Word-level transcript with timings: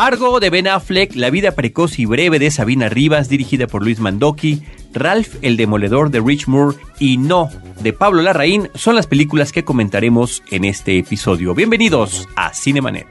Argo 0.00 0.40
de 0.40 0.48
Ben 0.48 0.66
Affleck, 0.66 1.14
La 1.14 1.28
vida 1.28 1.50
precoz 1.50 1.98
y 1.98 2.06
breve 2.06 2.38
de 2.38 2.50
Sabina 2.50 2.88
Rivas, 2.88 3.28
dirigida 3.28 3.66
por 3.66 3.82
Luis 3.84 4.00
Mandoki, 4.00 4.62
Ralph 4.94 5.34
el 5.42 5.58
Demoledor 5.58 6.10
de 6.10 6.20
Rich 6.20 6.46
Moore 6.46 6.78
y 6.98 7.18
No 7.18 7.50
de 7.80 7.92
Pablo 7.92 8.22
Larraín 8.22 8.70
son 8.74 8.96
las 8.96 9.06
películas 9.06 9.52
que 9.52 9.62
comentaremos 9.62 10.42
en 10.50 10.64
este 10.64 10.96
episodio. 10.96 11.54
Bienvenidos 11.54 12.26
a 12.34 12.54
Cinemanet. 12.54 13.08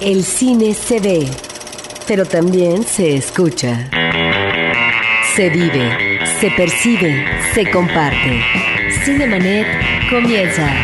El 0.00 0.24
cine 0.24 0.72
se 0.72 0.98
ve, 0.98 1.28
pero 2.08 2.24
también 2.24 2.84
se 2.84 3.14
escucha. 3.14 3.90
Se 5.36 5.50
vive, 5.50 6.20
se 6.40 6.50
percibe, 6.52 7.22
se 7.52 7.70
comparte. 7.70 8.40
Cinemanet 9.04 9.66
comienza. 10.08 10.74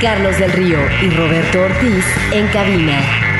Carlos 0.00 0.36
del 0.40 0.50
Río 0.50 0.80
y 1.00 1.10
Roberto 1.10 1.62
Ortiz 1.62 2.04
en 2.32 2.48
cabina. 2.48 3.31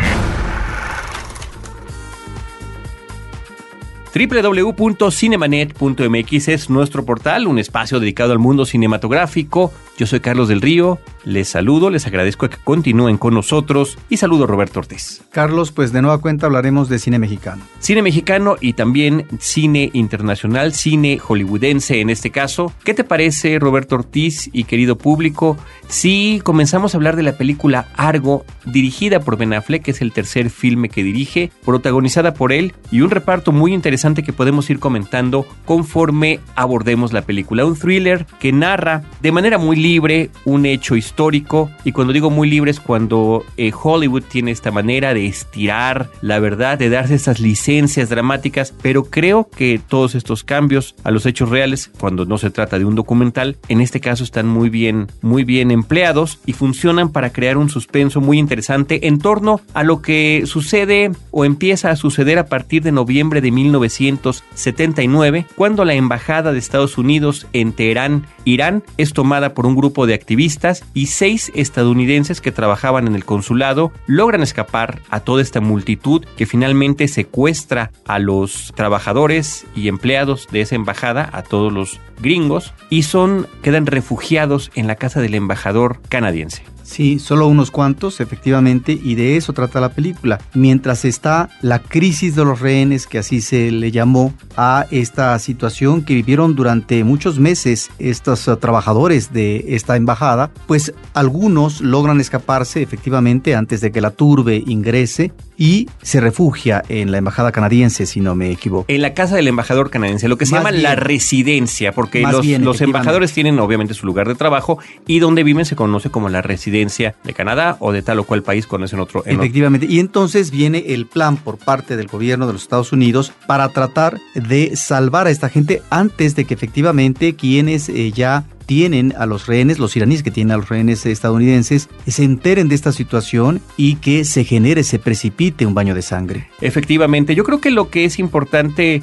www.cinemanet.mx 4.15 6.49
es 6.49 6.69
nuestro 6.69 7.03
portal, 7.05 7.47
un 7.47 7.59
espacio 7.59 7.99
dedicado 7.99 8.33
al 8.33 8.39
mundo 8.39 8.67
cinematográfico. 8.67 9.73
Yo 9.99 10.07
soy 10.07 10.21
Carlos 10.21 10.49
del 10.49 10.61
Río 10.61 10.99
les 11.25 11.49
saludo, 11.49 11.91
les 11.91 12.07
agradezco 12.07 12.49
que 12.49 12.57
continúen 12.57 13.19
con 13.19 13.35
nosotros 13.35 13.99
y 14.09 14.17
saludo 14.17 14.45
a 14.45 14.47
Roberto 14.47 14.81
Ortiz. 14.81 15.23
Carlos, 15.31 15.71
pues 15.71 15.93
de 15.93 16.03
nueva 16.03 16.19
cuenta 16.19 16.47
hablaremos 16.47 16.89
de 16.89 16.99
cine 16.99 17.19
mexicano. 17.19 17.63
Cine 17.79 18.03
mexicano 18.03 18.57
y 18.61 18.73
también 18.73 19.27
cine 19.39 19.91
internacional, 19.93 20.73
cine 20.73 21.19
hollywoodense 21.19 22.01
en 22.01 22.11
este 22.11 22.31
caso. 22.31 22.73
¿Qué 22.85 22.95
te 22.95 23.05
parece, 23.05 23.59
Roberto 23.59 23.95
Ortiz 23.95 24.51
y 24.53 24.65
querido 24.65 24.99
público, 24.99 25.57
si 25.89 26.41
comenzamos 26.43 26.95
a 26.95 26.99
hablar 26.99 27.17
de 27.17 27.23
la 27.23 27.37
película 27.37 27.89
Argo, 27.97 28.45
dirigida 28.65 29.21
por 29.21 29.37
Ben 29.37 29.53
Affleck, 29.53 29.83
que 29.83 29.91
es 29.93 30.01
el 30.01 30.13
tercer 30.13 30.51
filme 30.51 30.89
que 30.89 31.05
dirige, 31.05 31.53
protagonizada 31.65 32.35
por 32.35 32.53
él 32.53 32.75
y 32.91 33.03
un 33.03 33.11
reparto 33.11 33.53
muy 33.53 33.73
interesante 33.73 34.23
que 34.23 34.33
podemos 34.33 34.69
ir 34.71 34.79
comentando 34.81 35.47
conforme 35.65 36.41
abordemos 36.57 37.13
la 37.13 37.23
película. 37.23 37.65
Un 37.65 37.77
thriller 37.77 38.27
que 38.41 38.53
narra 38.53 39.05
de 39.21 39.33
manera 39.33 39.59
muy 39.59 39.77
libre 39.83 40.31
un 40.45 40.65
hecho 40.67 40.97
histórico. 40.97 41.71
Y 41.85 41.93
cuando 41.93 42.13
digo 42.13 42.31
muy 42.31 42.49
libre 42.49 42.71
es 42.71 42.81
cuando 42.81 43.45
eh, 43.57 43.73
Hollywood 43.73 44.23
tiene 44.23 44.51
esta 44.51 44.71
manera 44.71 45.13
de 45.13 45.27
estirar 45.27 46.11
la 46.21 46.39
verdad, 46.39 46.79
de 46.79 46.89
darse 46.89 47.15
estas 47.15 47.41
licencias 47.41 48.09
dramáticas, 48.09 48.73
pero 48.83 49.05
creo 49.05 49.49
que 49.49 49.81
todos 49.87 50.15
estos 50.15 50.45
cambios 50.45 50.95
a 51.05 51.11
los 51.11 51.27
hechos 51.27 51.51
reales, 51.51 51.91
cuando 51.99 52.25
no 52.25 52.39
se 52.39 52.51
trata 52.51 52.79
de 52.79 52.85
un 52.85 52.95
documental, 52.95 53.57
en 53.69 53.81
este 53.81 54.01
caso 54.01 54.25
están 54.25 54.47
muy 54.47 54.71
bien, 54.71 55.09
muy 55.21 55.45
bien 55.45 55.71
empleados 55.71 56.39
y 56.47 56.53
funcionan 56.53 57.11
para 57.11 57.33
crear 57.33 57.57
un 57.57 57.69
suspenso 57.69 58.21
muy 58.21 58.39
interesante 58.39 59.09
en 59.09 59.19
torno 59.19 59.61
a 59.75 59.83
lo 59.83 60.03
que 60.03 60.45
sucede 60.47 61.11
o 61.31 61.45
empieza 61.45 61.91
a 61.91 61.97
suceder 61.97 62.39
a 62.39 62.47
partir 62.47 62.83
de 62.83 62.93
noviembre 62.93 63.41
de 63.41 63.51
1979, 63.51 65.47
cuando 65.57 65.85
la 65.85 65.95
embajada 65.95 66.53
de 66.53 66.59
Estados 66.59 66.99
Unidos 66.99 67.47
en 67.53 67.73
Teherán, 67.73 68.27
Irán, 68.45 68.83
es 68.97 69.13
tomada 69.13 69.55
por 69.55 69.67
un 69.67 69.72
grupo 69.75 70.07
de 70.07 70.15
activistas 70.15 70.85
y 70.95 71.07
seis 71.07 71.53
estadounidenses 71.55 72.41
que 72.41 72.53
trabajaban 72.53 73.07
en 73.07 73.15
el 73.15 73.25
consulado 73.25 73.93
logran 74.07 74.43
escapar 74.43 75.01
a 75.11 75.21
toda 75.21 75.43
esta 75.43 75.61
multitud 75.61 76.25
que 76.37 76.47
finalmente 76.47 77.09
secuestra 77.09 77.91
a 78.07 78.19
los 78.19 78.73
trabajadores 78.75 79.67
y 79.75 79.89
empleados 79.89 80.49
de 80.51 80.63
esa 80.63 80.75
embajada, 80.75 81.29
a 81.33 81.43
todos 81.43 81.73
los 81.73 82.01
gringos, 82.21 82.73
y 82.91 83.03
son 83.03 83.47
quedan 83.63 83.87
refugiados 83.87 84.71
en 84.75 84.87
la 84.87 84.97
casa 84.97 85.21
del 85.21 85.35
embajador 85.35 86.01
canadiense. 86.09 86.72
Sí, 86.83 87.19
solo 87.19 87.47
unos 87.47 87.71
cuantos, 87.71 88.21
efectivamente, 88.21 88.99
y 89.03 89.15
de 89.15 89.37
eso 89.37 89.53
trata 89.53 89.81
la 89.81 89.91
película. 89.91 90.41
Mientras 90.55 91.05
está 91.05 91.49
la 91.61 91.79
crisis 91.79 92.35
de 92.35 92.45
los 92.45 92.61
rehenes, 92.61 93.07
que 93.07 93.19
así 93.19 93.41
se 93.41 93.71
le 93.71 93.91
llamó 93.91 94.35
a 94.57 94.87
esta 94.91 95.39
situación 95.39 96.03
que 96.05 96.15
vivieron 96.15 96.55
durante 96.55 97.05
muchos 97.05 97.39
meses 97.39 97.91
estos 97.99 98.47
uh, 98.49 98.57
trabajadores 98.57 99.33
de 99.33 99.65
esta 99.69 99.97
embajada, 99.97 100.51
pues 100.67 100.93
algunos 101.15 101.81
logran 101.81 102.21
escaparse 102.21 102.83
efectivamente 102.83 103.55
antes 103.55 103.81
de 103.81 103.93
que 103.93 104.01
la 104.01 104.11
turbe 104.11 104.63
ingrese 104.67 105.33
y 105.63 105.89
se 106.03 106.21
refugia 106.21 106.83
en 106.89 107.13
la 107.13 107.19
embajada 107.19 107.53
canadiense, 107.53 108.05
si 108.05 108.19
no 108.19 108.35
me 108.35 108.51
equivoco. 108.51 108.85
En 108.89 109.01
la 109.01 109.15
casa 109.15 109.37
del 109.37 109.47
embajador 109.47 109.91
canadiense, 109.91 110.27
lo 110.27 110.37
que 110.37 110.45
se 110.45 110.57
llama 110.57 110.73
la 110.73 110.97
residencia, 110.97 111.93
porque 111.93 112.21
los, 112.23 112.45
los 112.45 112.81
embajadores 112.81 113.33
tienen 113.33 113.61
obviamente 113.61 113.95
su 113.95 114.05
lugar 114.05 114.27
de 114.27 114.35
trabajo 114.35 114.81
y 115.07 115.21
donde 115.21 115.45
viven 115.45 115.65
se 115.65 115.77
conoce 115.77 116.11
como 116.11 116.29
la 116.29 116.43
residencia 116.43 117.15
de 117.23 117.33
Canadá 117.33 117.77
o 117.79 117.93
de 117.93 118.03
tal 118.03 118.19
o 118.19 118.25
cual 118.25 118.43
país 118.43 118.67
conocen 118.67 118.99
otro. 118.99 119.23
Efectivamente, 119.25 119.87
y 119.89 120.01
entonces 120.01 120.51
viene 120.51 120.83
el 120.89 121.07
plan 121.07 121.37
por 121.37 121.59
parte 121.59 121.97
del 121.97 122.09
gobierno 122.09 122.49
de 122.49 122.55
los 122.55 122.63
Estados 122.63 122.91
Unidos 122.91 123.33
para 123.47 123.69
tratar 123.69 124.19
de 124.35 124.75
salvar 124.75 125.29
a 125.29 125.31
esta 125.31 125.49
gente 125.49 125.81
antes 125.91 126.35
de 126.35 126.45
que 126.45 126.55
efectivamente 126.55 127.37
quienes 127.37 127.89
eh, 127.89 128.11
ya 128.11 128.47
tienen 128.73 129.13
a 129.19 129.27
los 129.27 129.49
rehenes, 129.49 129.79
los 129.79 129.95
iraníes 129.97 130.23
que 130.23 130.31
tienen 130.31 130.53
a 130.53 130.57
los 130.57 130.71
rehenes 130.71 131.05
estadounidenses, 131.05 131.91
se 132.07 132.25
enteren 132.25 132.71
de 132.71 132.75
esta 132.75 132.91
situación 132.91 133.61
y 133.77 133.97
que 133.97 134.25
se 134.25 134.45
genere, 134.45 134.83
se 134.83 134.99
precipite 134.99 135.67
un 135.67 135.75
baño 135.75 135.95
de 135.95 136.01
sangre. 136.01 136.49
Efectivamente, 136.63 137.35
yo 137.35 137.45
creo 137.45 137.61
que 137.61 137.71
lo 137.71 137.91
que 137.91 138.07
es 138.07 138.19
importante 138.19 139.03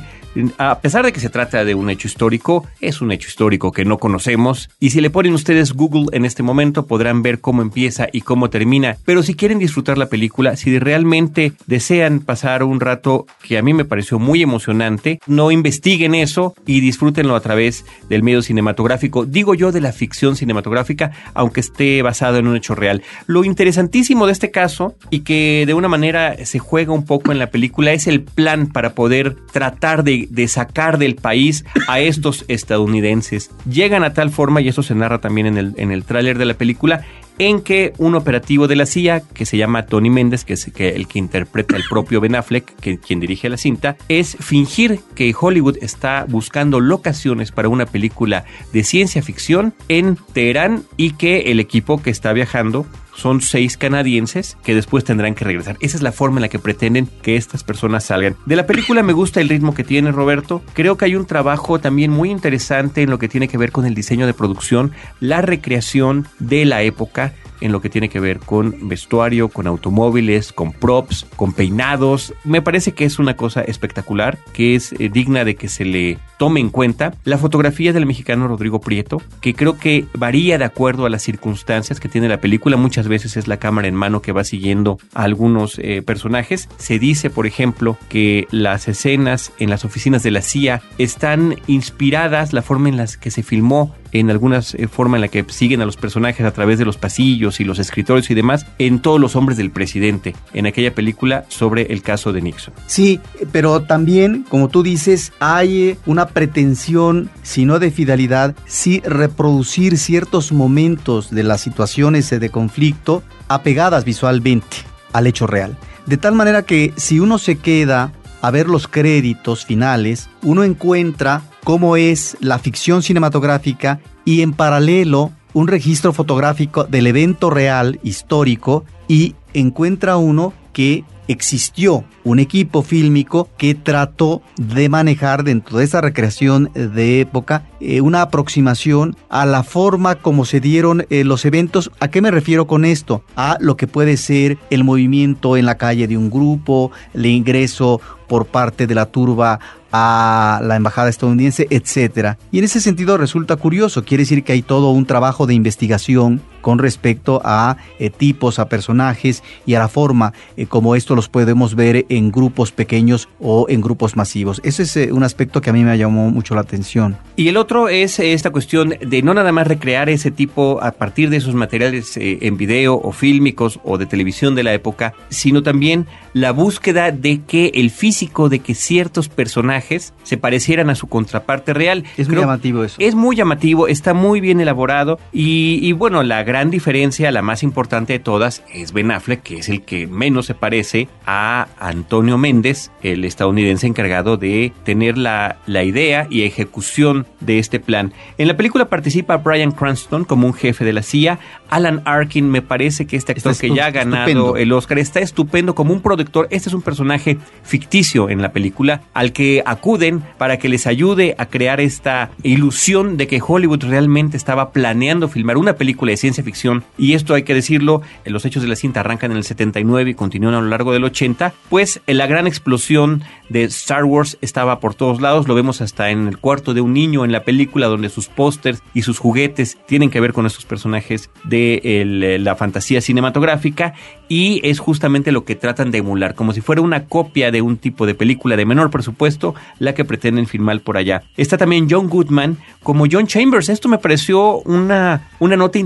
a 0.58 0.80
pesar 0.80 1.06
de 1.06 1.12
que 1.12 1.20
se 1.20 1.30
trata 1.30 1.66
de 1.66 1.76
un 1.76 1.90
hecho 1.90 2.08
histórico, 2.08 2.68
es 2.82 3.02
un 3.02 3.12
hecho 3.12 3.28
histórico 3.28 3.72
que 3.72 3.86
no 3.86 3.98
conocemos 3.98 4.70
y 4.80 4.92
si 4.92 5.02
le 5.02 5.10
ponen 5.10 5.34
ustedes 5.34 5.74
Google 5.74 6.08
en 6.12 6.26
este 6.26 6.44
momento 6.44 6.86
podrán 6.86 7.22
ver 7.22 7.40
cómo 7.40 7.62
empieza 7.62 8.08
y 8.12 8.22
cómo 8.22 8.50
termina. 8.50 8.98
Pero 9.06 9.24
si 9.24 9.34
quieren 9.34 9.60
disfrutar 9.60 9.98
la 9.98 10.10
película, 10.10 10.56
si 10.56 10.78
realmente 10.80 11.54
desean 11.68 12.20
pasar 12.20 12.64
un 12.64 12.80
rato 12.80 13.26
que 13.42 13.58
a 13.58 13.62
mí 13.62 13.74
me 13.74 13.86
pareció 13.86 14.20
muy 14.20 14.42
emocionante, 14.42 15.20
no 15.28 15.52
investiguen 15.52 16.16
eso 16.16 16.54
y 16.66 16.80
disfrútenlo 16.80 17.36
a 17.36 17.42
través 17.42 17.86
del 18.10 18.24
medio 18.24 18.42
cinematográfico. 18.42 19.26
Digo 19.26 19.56
yo 19.56 19.72
de 19.72 19.82
la 19.82 19.92
ficción 19.92 20.36
cinematográfica, 20.36 21.12
aunque 21.34 21.60
esté 21.60 22.02
basado 22.02 22.38
en 22.38 22.48
un 22.48 22.56
hecho 22.56 22.76
real. 22.76 23.02
Lo 23.28 23.44
interesantísimo 23.44 24.26
de 24.26 24.34
este 24.34 24.52
caso 24.52 24.96
y 25.10 25.22
que 25.22 25.64
de 25.66 25.74
una 25.74 25.88
manera 25.88 26.46
se 26.46 26.60
juega 26.60 26.94
un 26.94 27.06
poco 27.06 27.32
en 27.32 27.40
la 27.40 27.52
película 27.52 27.94
es 27.94 28.08
el 28.08 28.22
plan 28.22 28.68
para 28.68 28.94
poder 28.94 29.36
tratar 29.52 30.04
de 30.04 30.19
de, 30.30 30.48
sacar 30.48 30.98
del 30.98 31.16
país 31.16 31.66
a 31.88 32.00
estos 32.00 32.46
estadounidenses. 32.48 33.52
Llegan 33.70 34.04
a 34.04 34.14
tal 34.14 34.30
forma, 34.30 34.62
y 34.62 34.68
eso 34.68 34.84
se 34.84 34.96
narra 34.96 35.22
también 35.22 35.48
en 35.48 35.58
el, 35.58 35.74
en 35.78 35.92
el 35.92 36.04
tráiler 36.04 36.38
de 36.38 36.46
la 36.46 36.54
película, 36.54 37.06
en 37.40 37.62
que 37.62 37.94
un 37.98 38.16
operativo 38.16 38.68
de 38.68 38.76
la 38.76 38.86
CIA, 38.86 39.22
que 39.22 39.46
se 39.46 39.58
llama 39.58 39.86
Tony 39.86 40.10
Méndez, 40.10 40.44
que 40.44 40.54
es 40.54 40.68
el 40.68 41.08
que 41.08 41.20
interpreta 41.20 41.78
el 41.78 41.84
propio 41.90 42.20
Ben 42.22 42.36
Affleck, 42.36 42.76
que, 42.76 43.00
quien 43.00 43.20
dirige 43.20 43.50
la 43.50 43.58
cinta, 43.58 43.98
es 44.10 44.36
fingir 44.40 45.00
que 45.16 45.34
Hollywood 45.40 45.78
está 45.82 46.26
buscando 46.28 46.80
locaciones 46.82 47.52
para 47.52 47.70
una 47.70 47.86
película 47.86 48.44
de 48.74 48.84
ciencia 48.84 49.24
ficción 49.24 49.74
en 49.88 50.18
Teherán 50.34 50.84
y 50.98 51.12
que 51.12 51.52
el 51.52 51.60
equipo 51.60 52.02
que 52.02 52.10
está 52.10 52.34
viajando 52.34 52.86
son 53.20 53.42
seis 53.42 53.78
canadienses 53.78 54.58
que 54.64 54.76
después 54.76 55.04
tendrán 55.04 55.36
que 55.36 55.46
regresar. 55.46 55.78
Esa 55.82 55.98
es 55.98 56.04
la 56.04 56.12
forma 56.12 56.38
en 56.38 56.44
la 56.44 56.50
que 56.50 56.60
pretenden 56.60 57.08
que 57.22 57.36
estas 57.36 57.64
personas 57.64 58.06
salgan. 58.06 58.36
De 58.46 58.56
la 58.56 58.66
película 58.66 59.04
me 59.04 59.14
gusta 59.14 59.42
el 59.42 59.50
ritmo 59.50 59.74
que 59.74 59.84
tiene 59.84 60.12
Roberto. 60.12 60.62
Creo 60.74 60.98
que 60.98 61.06
hay 61.06 61.16
un 61.16 61.26
trabajo 61.26 61.80
también 61.80 62.12
muy 62.12 62.32
interesante 62.32 63.04
en 63.04 63.10
lo 63.10 63.20
que 63.20 63.30
tiene 63.30 63.48
que 63.48 63.58
ver 63.58 63.72
con 63.72 63.86
el 63.86 63.94
diseño 63.94 64.26
de 64.26 64.34
producción, 64.34 64.92
la 65.20 65.42
recreación 65.42 66.28
de 66.40 66.66
la 66.66 66.82
época 66.82 67.34
en 67.62 67.72
lo 67.72 67.82
que 67.82 67.90
tiene 67.90 68.10
que 68.10 68.20
ver 68.20 68.40
con 68.40 68.88
vestuario, 68.88 69.50
con 69.50 69.68
automóviles, 69.68 70.54
con 70.54 70.72
props, 70.72 71.26
con 71.36 71.54
peinados. 71.54 72.34
Me 72.44 72.62
parece 72.62 72.94
que 72.94 73.06
es 73.06 73.20
una 73.20 73.36
cosa 73.36 73.62
espectacular, 73.62 74.38
que 74.54 74.76
es 74.76 74.94
eh, 74.94 75.10
digna 75.10 75.44
de 75.46 75.56
que 75.56 75.70
se 75.70 75.86
le 75.86 76.18
tome 76.38 76.60
en 76.60 76.70
cuenta. 76.70 77.14
La 77.26 77.38
fotografía 77.38 77.94
del 77.94 78.06
mexicano 78.06 78.48
Rodrigo 78.48 78.80
Prieto, 78.80 79.22
que 79.42 79.54
creo 79.54 79.78
que 79.78 80.06
varía 80.14 80.58
de 80.58 80.66
acuerdo 80.66 81.06
a 81.06 81.10
las 81.10 81.24
circunstancias 81.24 82.00
que 82.00 82.10
tiene 82.10 82.30
la 82.30 82.42
película. 82.42 82.78
Muchas 82.78 83.08
veces 83.08 83.38
es 83.38 83.48
la 83.48 83.58
cámara 83.58 83.88
en 83.88 83.96
mano 83.96 84.22
que 84.22 84.32
va 84.32 84.44
siguiendo 84.44 84.98
a 85.14 85.24
algunos 85.24 85.80
eh, 85.80 86.02
personajes. 86.02 86.70
Se 86.78 87.00
dice, 87.00 87.30
por 87.30 87.46
ejemplo, 87.46 87.98
que 88.08 88.48
las 88.52 88.88
escenas 88.88 89.52
en 89.60 89.70
las 89.70 89.86
oficinas 89.86 90.24
de 90.24 90.32
la 90.32 90.42
CIA 90.42 90.82
están 90.98 91.56
inspiradas, 91.68 92.54
la 92.54 92.62
forma 92.62 92.90
en 92.90 92.98
la 92.98 93.08
que 93.20 93.32
se 93.32 93.44
filmó 93.44 93.96
en 94.12 94.30
alguna 94.30 94.60
eh, 94.74 94.88
forma 94.88 95.18
en 95.18 95.22
la 95.22 95.28
que 95.28 95.46
siguen 95.50 95.82
a 95.82 95.86
los 95.86 95.98
personajes 95.98 96.46
a 96.46 96.52
través 96.52 96.80
de 96.80 96.86
los 96.86 96.98
pasillos 96.98 97.60
y 97.60 97.64
los 97.64 97.80
escritorios 97.80 98.30
y 98.30 98.34
demás 98.34 98.66
en 98.78 99.00
todos 99.00 99.20
los 99.20 99.36
hombres 99.36 99.58
del 99.58 99.72
presidente, 99.72 100.36
en 100.54 100.66
aquella 100.66 100.94
película 100.94 101.46
sobre 101.50 101.94
el 101.94 102.02
caso 102.02 102.34
de 102.34 102.42
Nixon. 102.42 102.74
Sí, 102.88 103.20
pero 103.52 103.82
también, 103.82 104.46
como 104.50 104.70
tú 104.70 104.84
dices, 104.84 105.34
hay 105.40 105.98
una 106.06 106.28
pretensión, 106.28 107.30
si 107.44 107.66
no 107.66 107.80
de 107.80 107.92
fidelidad, 107.92 108.56
sí 108.66 109.02
reproducir 109.06 109.98
ciertos 109.98 110.52
momentos 110.52 111.32
de 111.32 111.44
las 111.44 111.62
situaciones 111.62 112.30
de 112.30 112.50
conflicto 112.50 113.24
apegadas 113.48 114.06
visualmente 114.06 114.78
al 115.14 115.28
hecho 115.28 115.48
real. 115.48 115.78
De 116.06 116.18
tal 116.18 116.34
manera 116.34 116.64
que 116.64 116.94
si 116.96 117.20
uno 117.20 117.38
se 117.38 117.58
queda 117.58 118.12
a 118.42 118.52
ver 118.52 118.68
los 118.68 118.88
créditos 118.88 119.66
finales, 119.66 120.30
uno 120.44 120.64
encuentra 120.64 121.42
cómo 121.64 121.98
es 121.98 122.38
la 122.40 122.60
ficción 122.60 123.04
cinematográfica 123.04 124.00
y 124.26 124.42
en 124.42 124.54
paralelo 124.54 125.32
un 125.54 125.68
registro 125.68 126.14
fotográfico 126.14 126.84
del 126.84 127.08
evento 127.08 127.50
real 127.50 128.00
histórico 128.04 128.86
y 129.08 129.36
encuentra 129.54 130.18
uno 130.18 130.54
que 130.74 131.04
existió 131.30 132.04
un 132.24 132.40
equipo 132.40 132.82
fílmico 132.82 133.48
que 133.58 133.76
trató 133.76 134.42
de 134.58 134.90
manejar 134.90 135.44
dentro 135.44 135.78
de 135.78 135.86
esa 135.86 136.02
recreación 136.02 136.72
de 136.74 137.22
época 137.22 137.64
eh, 137.80 138.02
una 138.02 138.24
aproximación 138.24 139.16
a 139.30 139.46
la 139.46 139.64
forma 139.64 140.16
como 140.16 140.44
se 140.44 140.60
dieron 140.60 141.06
eh, 141.10 141.24
los 141.24 141.46
eventos. 141.46 141.92
¿A 142.00 142.10
qué 142.10 142.22
me 142.22 142.32
refiero 142.32 142.68
con 142.68 142.84
esto? 142.84 143.24
A 143.36 143.58
lo 143.62 143.78
que 143.78 143.88
puede 143.88 144.18
ser 144.18 144.58
el 144.72 144.84
movimiento 144.84 145.56
en 145.56 145.66
la 145.66 145.78
calle 145.78 146.08
de 146.08 146.18
un 146.18 146.32
grupo, 146.32 146.92
el 147.14 147.28
ingreso 147.28 148.02
por 148.28 148.46
parte 148.46 148.88
de 148.88 148.96
la 148.96 149.06
turba 149.06 149.60
a 149.92 150.62
la 150.64 150.76
embajada 150.76 151.10
estadounidense, 151.10 151.68
etcétera. 151.70 152.38
Y 152.52 152.60
en 152.60 152.66
ese 152.66 152.82
sentido 152.82 153.18
resulta 153.18 153.56
curioso, 153.56 154.04
quiere 154.04 154.24
decir 154.24 154.44
que 154.44 154.54
hay 154.54 154.62
todo 154.62 154.92
un 154.92 155.06
trabajo 155.06 155.48
de 155.48 155.54
investigación 155.54 156.42
con 156.62 156.80
respecto 156.80 157.42
a 157.44 157.78
eh, 158.00 158.10
tipos, 158.10 158.60
a 158.60 158.70
personajes 158.70 159.44
y 159.66 159.74
a 159.76 159.80
la 159.80 159.88
forma 159.88 160.34
eh, 160.58 160.66
como 160.66 160.96
esto 160.96 161.16
los 161.16 161.30
podemos 161.30 161.76
ver 161.76 162.06
en 162.10 162.32
grupos 162.32 162.72
pequeños 162.72 163.28
o 163.40 163.66
en 163.70 163.82
grupos 163.82 164.16
masivos. 164.16 164.62
Ese 164.64 164.84
es 164.84 164.98
eh, 164.98 165.12
un 165.12 165.24
aspecto 165.24 165.62
que 165.62 165.70
a 165.70 165.74
mí 165.74 165.84
me 165.84 165.98
llamó 165.98 166.30
mucho 166.30 166.56
la 166.56 166.62
atención. 166.62 167.18
Y 167.36 167.48
el 167.48 167.58
otro 167.58 167.90
es 167.90 168.20
esta 168.20 168.52
cuestión 168.52 168.96
de 169.00 169.22
no 169.22 169.34
nada 169.34 169.52
más 169.52 169.68
recrear 169.68 170.10
ese 170.10 170.32
tipo 170.32 170.80
a 170.82 170.92
partir 170.92 171.30
de 171.30 171.38
esos 171.38 171.56
materiales 171.56 172.18
en 172.18 172.58
video 172.58 172.96
o 172.96 173.12
fílmicos 173.12 173.80
o 173.84 173.98
de 173.98 174.06
televisión 174.06 174.56
de 174.56 174.64
la 174.64 174.74
época, 174.74 175.14
sino 175.30 175.64
también 175.64 176.08
la 176.34 176.52
búsqueda 176.52 177.12
de 177.12 177.42
que 177.42 177.72
el 177.76 177.92
físico, 177.92 178.50
de 178.50 178.60
que 178.60 178.76
ciertos 178.76 179.30
personajes 179.30 180.14
se 180.24 180.38
parecieran 180.38 180.90
a 180.90 180.96
su 180.96 181.08
contraparte 181.08 181.74
real. 181.74 182.04
Es 182.18 182.28
muy 182.28 182.38
llamativo 182.38 182.84
eso. 182.84 182.96
Es 183.00 183.16
muy 183.16 183.36
llamativo, 183.36 183.88
está 183.88 184.14
muy 184.14 184.42
bien 184.42 184.60
elaborado 184.60 185.20
y, 185.32 185.80
y 185.82 185.92
bueno, 185.94 186.24
la 186.24 186.44
gran 186.50 186.72
diferencia, 186.72 187.32
la 187.32 187.44
más 187.44 187.62
importante 187.62 188.14
de 188.14 188.18
todas, 188.18 188.64
es 188.74 188.92
Ben 188.92 189.12
Affleck, 189.12 189.44
que 189.44 189.60
es 189.60 189.70
el 189.70 189.84
que 189.84 190.08
menos 190.08 190.48
se 190.48 190.56
parece 190.56 191.08
a 191.24 191.68
Antonio 191.80 192.40
Méndez, 192.40 192.90
el 193.04 193.24
estadounidense 193.24 193.86
encargado 193.86 194.36
de 194.36 194.74
tener 194.84 195.16
la, 195.16 195.58
la 195.68 195.84
idea 195.84 196.26
y 196.28 196.42
ejecución 196.42 197.28
de 197.40 197.60
este 197.60 197.80
plan. 197.80 198.14
En 198.40 198.48
la 198.48 198.58
película 198.58 198.90
participa 198.90 199.38
Brian 199.38 199.72
Cranston 199.72 200.26
como 200.26 200.48
un 200.48 200.56
jefe 200.56 200.84
de 200.86 200.92
la 200.92 201.04
CIA. 201.04 201.38
Alan 201.70 202.02
Arkin 202.06 202.50
me 202.50 202.64
parece 202.64 203.06
que 203.06 203.16
este 203.16 203.34
actor 203.34 203.56
que 203.56 203.70
ya 203.70 203.86
ha 203.86 203.92
ganado 203.92 204.58
el 204.58 204.72
Oscar 204.72 204.98
está 204.98 205.20
estupendo 205.20 205.76
como 205.76 205.94
un 205.94 206.02
productor. 206.02 206.48
Este 206.50 206.70
es 206.70 206.74
un 206.74 206.82
personaje 206.82 207.38
ficticio 207.62 208.28
en 208.28 208.42
la 208.42 208.52
película 208.52 209.02
al 209.14 209.34
que 209.34 209.62
acuden 209.68 210.24
para 210.40 210.58
que 210.58 210.68
les 210.68 210.88
ayude 210.88 211.36
a 211.38 211.46
crear 211.46 211.80
esta 211.80 212.32
ilusión 212.42 213.18
de 213.18 213.28
que 213.28 213.40
Hollywood 213.40 213.84
realmente 213.84 214.36
estaba 214.36 214.72
planeando 214.72 215.28
filmar 215.28 215.58
una 215.58 215.74
película 215.74 216.10
de 216.10 216.18
ciencia 216.18 216.39
ficción. 216.44 216.84
Y 216.98 217.14
esto 217.14 217.34
hay 217.34 217.44
que 217.44 217.54
decirlo, 217.54 218.02
los 218.26 218.46
hechos 218.46 218.64
de 218.64 218.70
la 218.70 218.76
cinta 218.76 219.00
arrancan 219.00 219.32
en 219.32 219.38
el 219.38 219.44
79 219.44 220.12
y 220.12 220.14
continúan 220.14 220.54
a 220.54 220.62
lo 220.62 220.68
largo 220.68 220.94
del 220.94 221.04
80. 221.04 221.54
Pues 221.70 222.02
la 222.08 222.28
gran 222.28 222.48
explosión 222.48 223.24
de 223.50 223.64
Star 223.66 224.06
Wars 224.06 224.38
estaba 224.42 224.80
por 224.80 224.96
todos 224.96 225.22
lados. 225.22 225.48
Lo 225.48 225.56
vemos 225.56 225.82
hasta 225.82 226.10
en 226.10 226.28
el 226.28 226.38
cuarto 226.38 226.74
de 226.74 226.82
un 226.82 226.94
niño 226.94 227.26
en 227.26 227.32
la 227.32 227.44
película 227.44 227.88
donde 227.88 228.10
sus 228.10 228.28
pósters 228.28 228.82
y 228.94 229.02
sus 229.02 229.20
juguetes 229.20 229.78
tienen 229.88 230.10
que 230.10 230.20
ver 230.20 230.34
con 230.34 230.46
estos 230.46 230.66
personajes 230.66 231.30
de 231.44 232.38
la 232.40 232.56
fantasía 232.56 233.02
cinematográfica 233.02 233.94
y 234.28 234.62
es 234.64 234.80
justamente 234.80 235.32
lo 235.32 235.44
que 235.44 235.56
tratan 235.56 235.92
de 235.92 236.00
emular, 236.00 236.36
como 236.36 236.54
si 236.54 236.62
fuera 236.62 236.82
una 236.82 237.06
copia 237.06 237.52
de 237.52 237.62
un 237.62 237.78
tipo 237.78 238.06
de 238.06 238.14
película 238.14 238.56
de 238.56 238.66
menor 238.66 238.92
presupuesto, 238.92 239.56
la 239.80 239.94
que 239.94 240.06
pretenden 240.06 240.46
filmar 240.46 240.82
por 240.82 240.98
allá. 240.98 241.24
Está 241.36 241.58
también 241.58 241.88
John 241.90 242.10
Goodman 242.10 242.58
como 242.84 243.06
John 243.12 243.28
Chambers. 243.28 243.70
Esto 243.70 243.90
me 243.90 243.98
pareció 243.98 244.60
una, 244.60 245.30
una 245.40 245.56
nota 245.56 245.80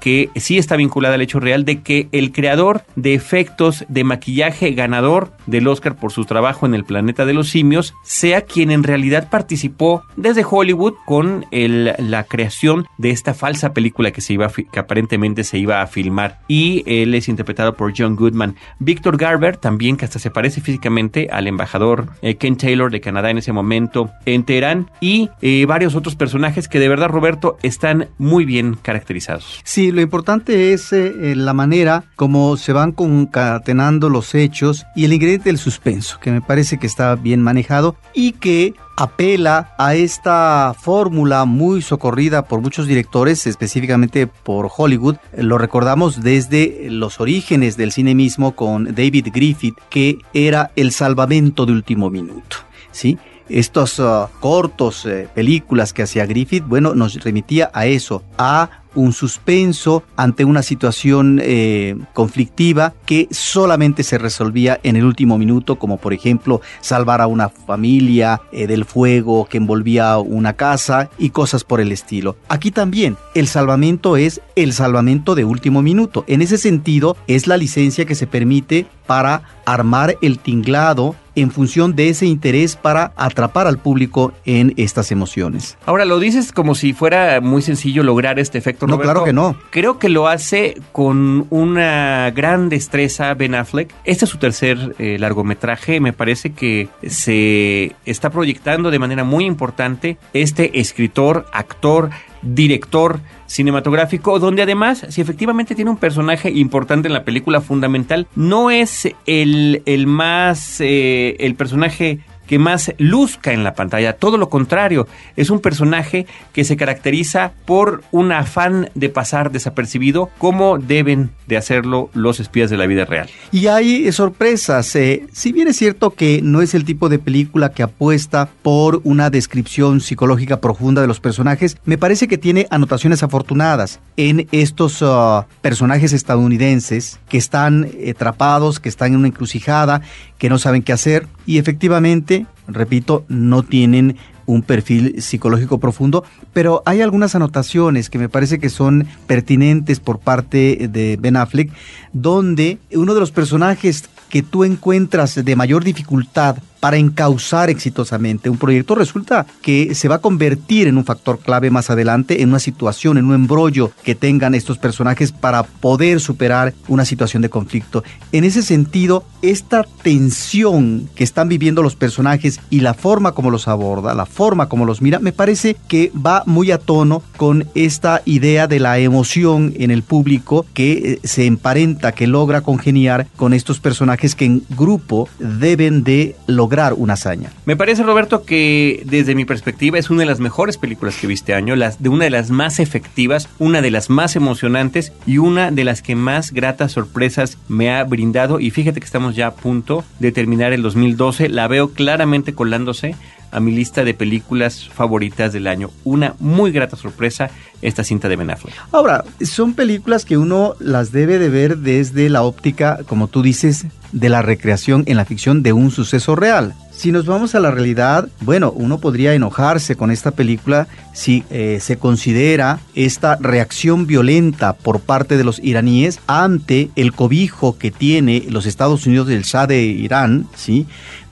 que 0.00 0.30
sí 0.36 0.58
está 0.58 0.76
vinculada 0.76 1.14
al 1.14 1.22
hecho 1.22 1.40
real 1.40 1.64
de 1.64 1.82
que 1.82 2.08
el 2.12 2.32
creador 2.32 2.82
de 2.96 3.14
efectos 3.14 3.84
de 3.88 4.04
maquillaje 4.04 4.72
ganador 4.72 5.32
del 5.46 5.68
Oscar 5.68 5.96
por 5.96 6.12
su 6.12 6.24
trabajo 6.24 6.66
en 6.66 6.74
el 6.74 6.84
planeta 6.84 7.24
de 7.24 7.34
los 7.34 7.48
simios 7.48 7.94
sea 8.04 8.42
quien 8.42 8.70
en 8.70 8.82
realidad 8.82 9.28
participó 9.30 10.02
desde 10.16 10.44
Hollywood 10.48 10.94
con 11.06 11.46
la 11.50 12.24
creación 12.24 12.86
de 12.98 13.10
esta 13.10 13.34
falsa 13.34 13.72
película 13.72 14.10
que 14.10 14.20
se 14.20 14.32
iba 14.34 14.50
aparentemente 14.76 15.44
se 15.44 15.58
iba 15.58 15.82
a 15.82 15.86
filmar 15.86 16.40
y 16.48 16.82
él 16.86 17.14
es 17.14 17.28
interpretado 17.28 17.74
por 17.74 17.92
John 17.96 18.16
Goodman. 18.16 18.56
Victor 18.78 19.16
Garber 19.16 19.56
también 19.56 19.96
que 19.96 20.04
hasta 20.04 20.18
se 20.18 20.30
parece 20.30 20.60
físicamente 20.60 21.28
al 21.30 21.46
embajador 21.46 22.08
eh, 22.22 22.36
Ken 22.36 22.56
Taylor 22.56 22.90
de 22.90 23.00
Canadá 23.00 23.30
en 23.30 23.38
ese 23.38 23.52
momento 23.52 24.10
en 24.26 24.44
Teherán 24.44 24.90
y 25.00 25.30
eh, 25.42 25.66
varios 25.66 25.94
otros 25.94 26.16
personajes 26.16 26.68
que 26.68 26.78
de 26.78 26.88
verdad 26.88 27.08
Roberto 27.08 27.56
están 27.62 28.08
muy 28.18 28.44
bien 28.44 28.76
caracterizados. 28.80 29.19
Sí, 29.64 29.92
lo 29.92 30.00
importante 30.00 30.72
es 30.72 30.92
eh, 30.92 31.34
la 31.36 31.52
manera 31.52 32.04
como 32.16 32.56
se 32.56 32.72
van 32.72 32.92
concatenando 32.92 34.08
los 34.08 34.34
hechos 34.34 34.86
y 34.94 35.04
el 35.04 35.12
ingrediente 35.12 35.48
del 35.48 35.58
suspenso, 35.58 36.18
que 36.20 36.30
me 36.30 36.40
parece 36.40 36.78
que 36.78 36.86
está 36.86 37.14
bien 37.14 37.42
manejado 37.42 37.96
y 38.14 38.32
que 38.32 38.74
apela 38.96 39.74
a 39.78 39.94
esta 39.94 40.74
fórmula 40.78 41.46
muy 41.46 41.80
socorrida 41.80 42.46
por 42.46 42.60
muchos 42.60 42.86
directores, 42.86 43.46
específicamente 43.46 44.26
por 44.26 44.70
Hollywood. 44.76 45.16
Lo 45.36 45.56
recordamos 45.56 46.22
desde 46.22 46.88
los 46.90 47.20
orígenes 47.20 47.76
del 47.76 47.92
cine 47.92 48.14
mismo 48.14 48.54
con 48.54 48.94
David 48.94 49.28
Griffith, 49.32 49.76
que 49.88 50.18
era 50.34 50.70
el 50.76 50.92
salvamento 50.92 51.64
de 51.64 51.72
último 51.72 52.10
minuto. 52.10 52.58
¿sí? 52.92 53.18
Estos 53.50 53.98
uh, 53.98 54.28
cortos, 54.38 55.04
eh, 55.06 55.28
películas 55.34 55.92
que 55.92 56.04
hacía 56.04 56.24
Griffith, 56.24 56.64
bueno, 56.64 56.94
nos 56.94 57.14
remitía 57.22 57.68
a 57.74 57.86
eso, 57.86 58.22
a 58.38 58.70
un 58.94 59.12
suspenso 59.12 60.02
ante 60.16 60.44
una 60.44 60.62
situación 60.62 61.40
eh, 61.42 61.96
conflictiva 62.12 62.94
que 63.06 63.28
solamente 63.30 64.02
se 64.02 64.18
resolvía 64.18 64.80
en 64.82 64.96
el 64.96 65.04
último 65.04 65.38
minuto, 65.38 65.78
como 65.78 65.96
por 65.96 66.12
ejemplo 66.12 66.60
salvar 66.80 67.20
a 67.20 67.26
una 67.26 67.48
familia 67.48 68.40
eh, 68.52 68.66
del 68.66 68.84
fuego 68.84 69.46
que 69.46 69.58
envolvía 69.58 70.18
una 70.18 70.54
casa 70.54 71.10
y 71.18 71.30
cosas 71.30 71.64
por 71.64 71.80
el 71.80 71.92
estilo. 71.92 72.36
Aquí 72.48 72.70
también 72.70 73.16
el 73.34 73.46
salvamento 73.46 74.16
es 74.16 74.40
el 74.56 74.72
salvamento 74.72 75.34
de 75.34 75.44
último 75.44 75.82
minuto. 75.82 76.24
En 76.26 76.42
ese 76.42 76.58
sentido 76.58 77.16
es 77.26 77.46
la 77.46 77.56
licencia 77.56 78.04
que 78.04 78.14
se 78.14 78.26
permite 78.26 78.86
para 79.06 79.42
armar 79.64 80.16
el 80.22 80.38
tinglado 80.38 81.14
en 81.34 81.50
función 81.50 81.94
de 81.94 82.08
ese 82.08 82.26
interés 82.26 82.76
para 82.76 83.12
atrapar 83.16 83.66
al 83.66 83.78
público 83.78 84.32
en 84.44 84.74
estas 84.76 85.10
emociones. 85.12 85.76
Ahora 85.86 86.04
lo 86.04 86.18
dices 86.18 86.52
como 86.52 86.74
si 86.74 86.92
fuera 86.92 87.40
muy 87.40 87.62
sencillo 87.62 88.02
lograr 88.02 88.38
este 88.38 88.58
efecto. 88.58 88.86
No, 88.86 88.98
claro 88.98 89.24
que 89.24 89.32
no. 89.32 89.56
Creo 89.70 89.98
que 89.98 90.08
lo 90.08 90.28
hace 90.28 90.80
con 90.92 91.46
una 91.50 92.30
gran 92.30 92.68
destreza 92.68 93.34
Ben 93.34 93.54
Affleck. 93.54 93.92
Este 94.04 94.24
es 94.24 94.30
su 94.30 94.38
tercer 94.38 94.94
eh, 94.98 95.16
largometraje. 95.18 96.00
Me 96.00 96.12
parece 96.12 96.52
que 96.52 96.88
se 97.06 97.94
está 98.04 98.30
proyectando 98.30 98.90
de 98.90 98.98
manera 98.98 99.24
muy 99.24 99.44
importante 99.44 100.18
este 100.32 100.80
escritor, 100.80 101.46
actor, 101.52 102.10
director 102.42 103.20
cinematográfico, 103.50 104.38
donde 104.38 104.62
además, 104.62 105.04
si 105.08 105.20
efectivamente 105.20 105.74
tiene 105.74 105.90
un 105.90 105.96
personaje 105.96 106.50
importante 106.50 107.08
en 107.08 107.14
la 107.14 107.24
película 107.24 107.60
fundamental, 107.60 108.28
no 108.36 108.70
es 108.70 109.08
el, 109.26 109.82
el 109.86 110.06
más, 110.06 110.80
eh, 110.80 111.36
el 111.40 111.56
personaje 111.56 112.20
que 112.50 112.58
más 112.58 112.92
luzca 112.98 113.52
en 113.52 113.62
la 113.62 113.74
pantalla. 113.74 114.14
Todo 114.14 114.36
lo 114.36 114.48
contrario, 114.48 115.06
es 115.36 115.50
un 115.50 115.60
personaje 115.60 116.26
que 116.52 116.64
se 116.64 116.76
caracteriza 116.76 117.52
por 117.64 118.02
un 118.10 118.32
afán 118.32 118.90
de 118.96 119.08
pasar 119.08 119.52
desapercibido 119.52 120.30
como 120.36 120.76
deben 120.76 121.30
de 121.46 121.56
hacerlo 121.56 122.10
los 122.12 122.40
espías 122.40 122.68
de 122.68 122.76
la 122.76 122.88
vida 122.88 123.04
real. 123.04 123.28
Y 123.52 123.68
hay 123.68 124.10
sorpresas. 124.10 124.96
Eh, 124.96 125.28
si 125.32 125.52
bien 125.52 125.68
es 125.68 125.76
cierto 125.76 126.10
que 126.10 126.40
no 126.42 126.60
es 126.60 126.74
el 126.74 126.84
tipo 126.84 127.08
de 127.08 127.20
película 127.20 127.70
que 127.70 127.84
apuesta 127.84 128.48
por 128.62 129.00
una 129.04 129.30
descripción 129.30 130.00
psicológica 130.00 130.60
profunda 130.60 131.00
de 131.00 131.06
los 131.06 131.20
personajes, 131.20 131.78
me 131.84 131.98
parece 131.98 132.26
que 132.26 132.36
tiene 132.36 132.66
anotaciones 132.70 133.22
afortunadas 133.22 134.00
en 134.16 134.48
estos 134.50 135.02
uh, 135.02 135.44
personajes 135.62 136.12
estadounidenses 136.12 137.20
que 137.28 137.38
están 137.38 137.88
atrapados, 138.10 138.80
que 138.80 138.88
están 138.88 139.12
en 139.12 139.18
una 139.18 139.28
encrucijada, 139.28 140.02
que 140.36 140.48
no 140.48 140.58
saben 140.58 140.82
qué 140.82 140.92
hacer 140.92 141.28
y 141.46 141.58
efectivamente, 141.58 142.46
repito, 142.68 143.24
no 143.28 143.62
tienen 143.62 144.16
un 144.46 144.62
perfil 144.62 145.22
psicológico 145.22 145.78
profundo, 145.78 146.24
pero 146.52 146.82
hay 146.84 147.02
algunas 147.02 147.34
anotaciones 147.34 148.10
que 148.10 148.18
me 148.18 148.28
parece 148.28 148.58
que 148.58 148.68
son 148.68 149.06
pertinentes 149.26 150.00
por 150.00 150.18
parte 150.18 150.88
de 150.90 151.16
Ben 151.20 151.36
Affleck, 151.36 151.72
donde 152.12 152.78
uno 152.92 153.14
de 153.14 153.20
los 153.20 153.30
personajes 153.30 154.10
que 154.28 154.42
tú 154.42 154.64
encuentras 154.64 155.44
de 155.44 155.56
mayor 155.56 155.84
dificultad 155.84 156.56
para 156.80 156.96
encauzar 156.96 157.70
exitosamente 157.70 158.50
un 158.50 158.56
proyecto, 158.56 158.94
resulta 158.94 159.46
que 159.62 159.94
se 159.94 160.08
va 160.08 160.16
a 160.16 160.20
convertir 160.20 160.88
en 160.88 160.96
un 160.96 161.04
factor 161.04 161.38
clave 161.38 161.70
más 161.70 161.90
adelante, 161.90 162.42
en 162.42 162.48
una 162.48 162.58
situación, 162.58 163.18
en 163.18 163.26
un 163.26 163.34
embrollo 163.34 163.92
que 164.02 164.14
tengan 164.14 164.54
estos 164.54 164.78
personajes 164.78 165.30
para 165.30 165.62
poder 165.62 166.20
superar 166.20 166.74
una 166.88 167.04
situación 167.04 167.42
de 167.42 167.50
conflicto. 167.50 168.02
En 168.32 168.44
ese 168.44 168.62
sentido, 168.62 169.24
esta 169.42 169.86
tensión 170.02 171.08
que 171.14 171.24
están 171.24 171.48
viviendo 171.48 171.82
los 171.82 171.96
personajes 171.96 172.60
y 172.70 172.80
la 172.80 172.94
forma 172.94 173.32
como 173.32 173.50
los 173.50 173.68
aborda, 173.68 174.14
la 174.14 174.26
forma 174.26 174.68
como 174.68 174.86
los 174.86 175.02
mira, 175.02 175.18
me 175.18 175.32
parece 175.32 175.76
que 175.88 176.10
va 176.14 176.42
muy 176.46 176.70
a 176.70 176.78
tono 176.78 177.22
con 177.36 177.66
esta 177.74 178.22
idea 178.24 178.66
de 178.66 178.80
la 178.80 178.98
emoción 178.98 179.74
en 179.76 179.90
el 179.90 180.02
público 180.02 180.64
que 180.72 180.92
eh, 180.92 181.20
se 181.24 181.46
emparenta, 181.46 182.12
que 182.12 182.26
logra 182.26 182.62
congeniar 182.62 183.26
con 183.36 183.52
estos 183.52 183.80
personajes 183.80 184.34
que 184.34 184.46
en 184.46 184.62
grupo 184.70 185.28
deben 185.38 186.04
de 186.04 186.36
lograr 186.46 186.69
una 186.96 187.14
hazaña. 187.14 187.50
Me 187.64 187.76
parece, 187.76 188.02
Roberto, 188.02 188.44
que 188.44 189.02
desde 189.04 189.34
mi 189.34 189.44
perspectiva 189.44 189.98
es 189.98 190.08
una 190.08 190.20
de 190.20 190.26
las 190.26 190.40
mejores 190.40 190.78
películas 190.78 191.16
que 191.16 191.26
vi 191.26 191.34
este 191.34 191.52
año, 191.52 191.74
las, 191.76 192.02
de 192.02 192.08
una 192.08 192.24
de 192.24 192.30
las 192.30 192.50
más 192.50 192.78
efectivas, 192.78 193.48
una 193.58 193.82
de 193.82 193.90
las 193.90 194.08
más 194.08 194.36
emocionantes 194.36 195.12
y 195.26 195.38
una 195.38 195.70
de 195.70 195.84
las 195.84 196.00
que 196.00 196.14
más 196.14 196.52
gratas 196.52 196.92
sorpresas 196.92 197.58
me 197.68 197.90
ha 197.90 198.04
brindado. 198.04 198.60
Y 198.60 198.70
fíjate 198.70 199.00
que 199.00 199.06
estamos 199.06 199.34
ya 199.34 199.48
a 199.48 199.54
punto 199.54 200.04
de 200.20 200.32
terminar 200.32 200.72
el 200.72 200.82
2012, 200.82 201.48
la 201.48 201.66
veo 201.66 201.90
claramente 201.90 202.54
colándose 202.54 203.16
a 203.50 203.60
mi 203.60 203.72
lista 203.72 204.04
de 204.04 204.14
películas 204.14 204.88
favoritas 204.88 205.52
del 205.52 205.66
año. 205.66 205.90
Una 206.04 206.34
muy 206.38 206.72
grata 206.72 206.96
sorpresa 206.96 207.50
esta 207.82 208.04
cinta 208.04 208.28
de 208.28 208.36
Ben 208.36 208.50
Affleck. 208.50 208.74
Ahora, 208.92 209.24
son 209.42 209.74
películas 209.74 210.24
que 210.24 210.36
uno 210.36 210.74
las 210.78 211.12
debe 211.12 211.38
de 211.38 211.48
ver 211.48 211.78
desde 211.78 212.28
la 212.28 212.42
óptica, 212.42 213.00
como 213.06 213.28
tú 213.28 213.42
dices, 213.42 213.86
de 214.12 214.28
la 214.28 214.42
recreación 214.42 215.04
en 215.06 215.16
la 215.16 215.24
ficción 215.24 215.62
de 215.62 215.72
un 215.72 215.90
suceso 215.90 216.36
real. 216.36 216.74
Si 216.90 217.12
nos 217.12 217.24
vamos 217.24 217.54
a 217.54 217.60
la 217.60 217.70
realidad, 217.70 218.28
bueno, 218.42 218.72
uno 218.72 218.98
podría 218.98 219.32
enojarse 219.32 219.96
con 219.96 220.10
esta 220.10 220.32
película 220.32 220.86
si 221.14 221.44
eh, 221.48 221.78
se 221.80 221.96
considera 221.96 222.78
esta 222.94 223.36
reacción 223.36 224.06
violenta 224.06 224.74
por 224.74 225.00
parte 225.00 225.38
de 225.38 225.44
los 225.44 225.60
iraníes 225.60 226.20
ante 226.26 226.90
el 226.96 227.14
cobijo 227.14 227.78
que 227.78 227.90
tiene 227.90 228.44
los 228.50 228.66
Estados 228.66 229.06
Unidos 229.06 229.28
del 229.28 229.44
Shah 229.44 229.66
de 229.66 229.82
Irán, 229.82 230.46
¿sí? 230.54 230.86